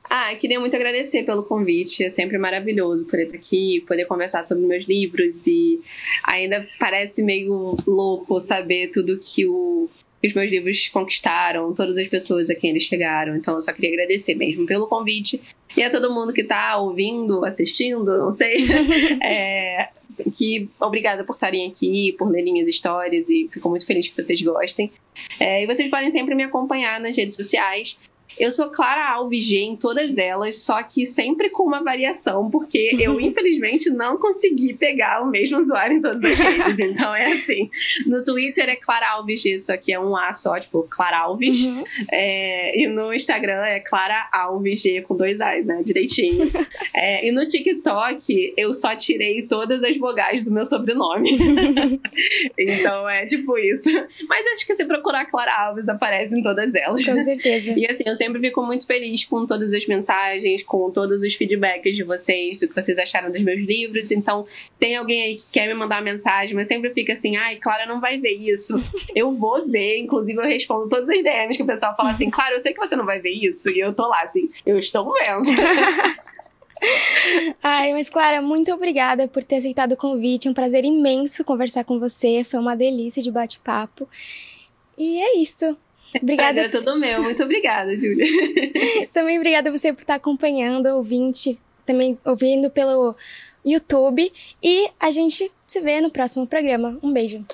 [0.08, 2.04] Ah, queria muito agradecer pelo convite.
[2.04, 5.80] É sempre maravilhoso poder estar aqui, poder conversar sobre meus livros e
[6.22, 9.88] ainda parece meio louco saber tudo que o
[10.24, 13.36] que os meus livros conquistaram, todas as pessoas a quem eles chegaram.
[13.36, 15.38] Então eu só queria agradecer mesmo pelo convite
[15.76, 18.64] e a todo mundo que está ouvindo, assistindo, não sei.
[19.22, 19.90] é,
[20.34, 24.40] que obrigada por estarem aqui, por lerem minhas histórias e fico muito feliz que vocês
[24.40, 24.90] gostem.
[25.38, 27.98] É, e vocês podem sempre me acompanhar nas redes sociais.
[28.38, 32.96] Eu sou Clara Alves G em todas elas, só que sempre com uma variação, porque
[32.98, 36.74] eu, infelizmente, não consegui pegar o mesmo usuário em todas as redes.
[36.94, 37.70] Então é assim:
[38.06, 41.64] no Twitter é Clara Alves G, só que é um A só, tipo, Clara Alves.
[41.64, 41.84] Uhum.
[42.10, 45.82] É, e no Instagram é Clara Alves G com dois A's, né?
[45.84, 46.50] Direitinho.
[46.92, 51.30] É, e no TikTok eu só tirei todas as vogais do meu sobrenome.
[52.56, 53.90] então é tipo isso.
[54.28, 57.04] Mas acho que se procurar Clara Alves, aparece em todas elas.
[57.04, 57.74] Com certeza.
[57.76, 61.94] E assim, eu sempre fico muito feliz com todas as mensagens, com todos os feedbacks
[61.94, 64.10] de vocês, do que vocês acharam dos meus livros.
[64.10, 64.46] Então,
[64.78, 67.86] tem alguém aí que quer me mandar uma mensagem, mas sempre fica assim, ai, Clara
[67.86, 68.74] não vai ver isso.
[69.14, 72.54] Eu vou ver, inclusive eu respondo todas as DMs que o pessoal fala assim, Clara,
[72.54, 73.70] eu sei que você não vai ver isso.
[73.70, 75.50] E eu tô lá assim, eu estou vendo.
[77.62, 80.48] Ai, mas Clara, muito obrigada por ter aceitado o convite.
[80.48, 82.44] É um prazer imenso conversar com você.
[82.44, 84.08] Foi uma delícia de bate-papo.
[84.98, 85.76] E é isso.
[86.22, 86.62] Obrigada.
[86.62, 87.22] É todo meu.
[87.22, 88.26] Muito obrigada, Júlia.
[89.12, 93.16] também obrigada você por estar acompanhando, ouvinte, também ouvindo pelo
[93.64, 94.32] YouTube.
[94.62, 96.98] E a gente se vê no próximo programa.
[97.02, 97.44] Um beijo.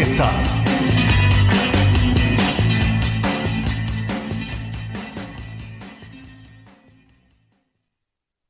[0.00, 0.59] fiesta.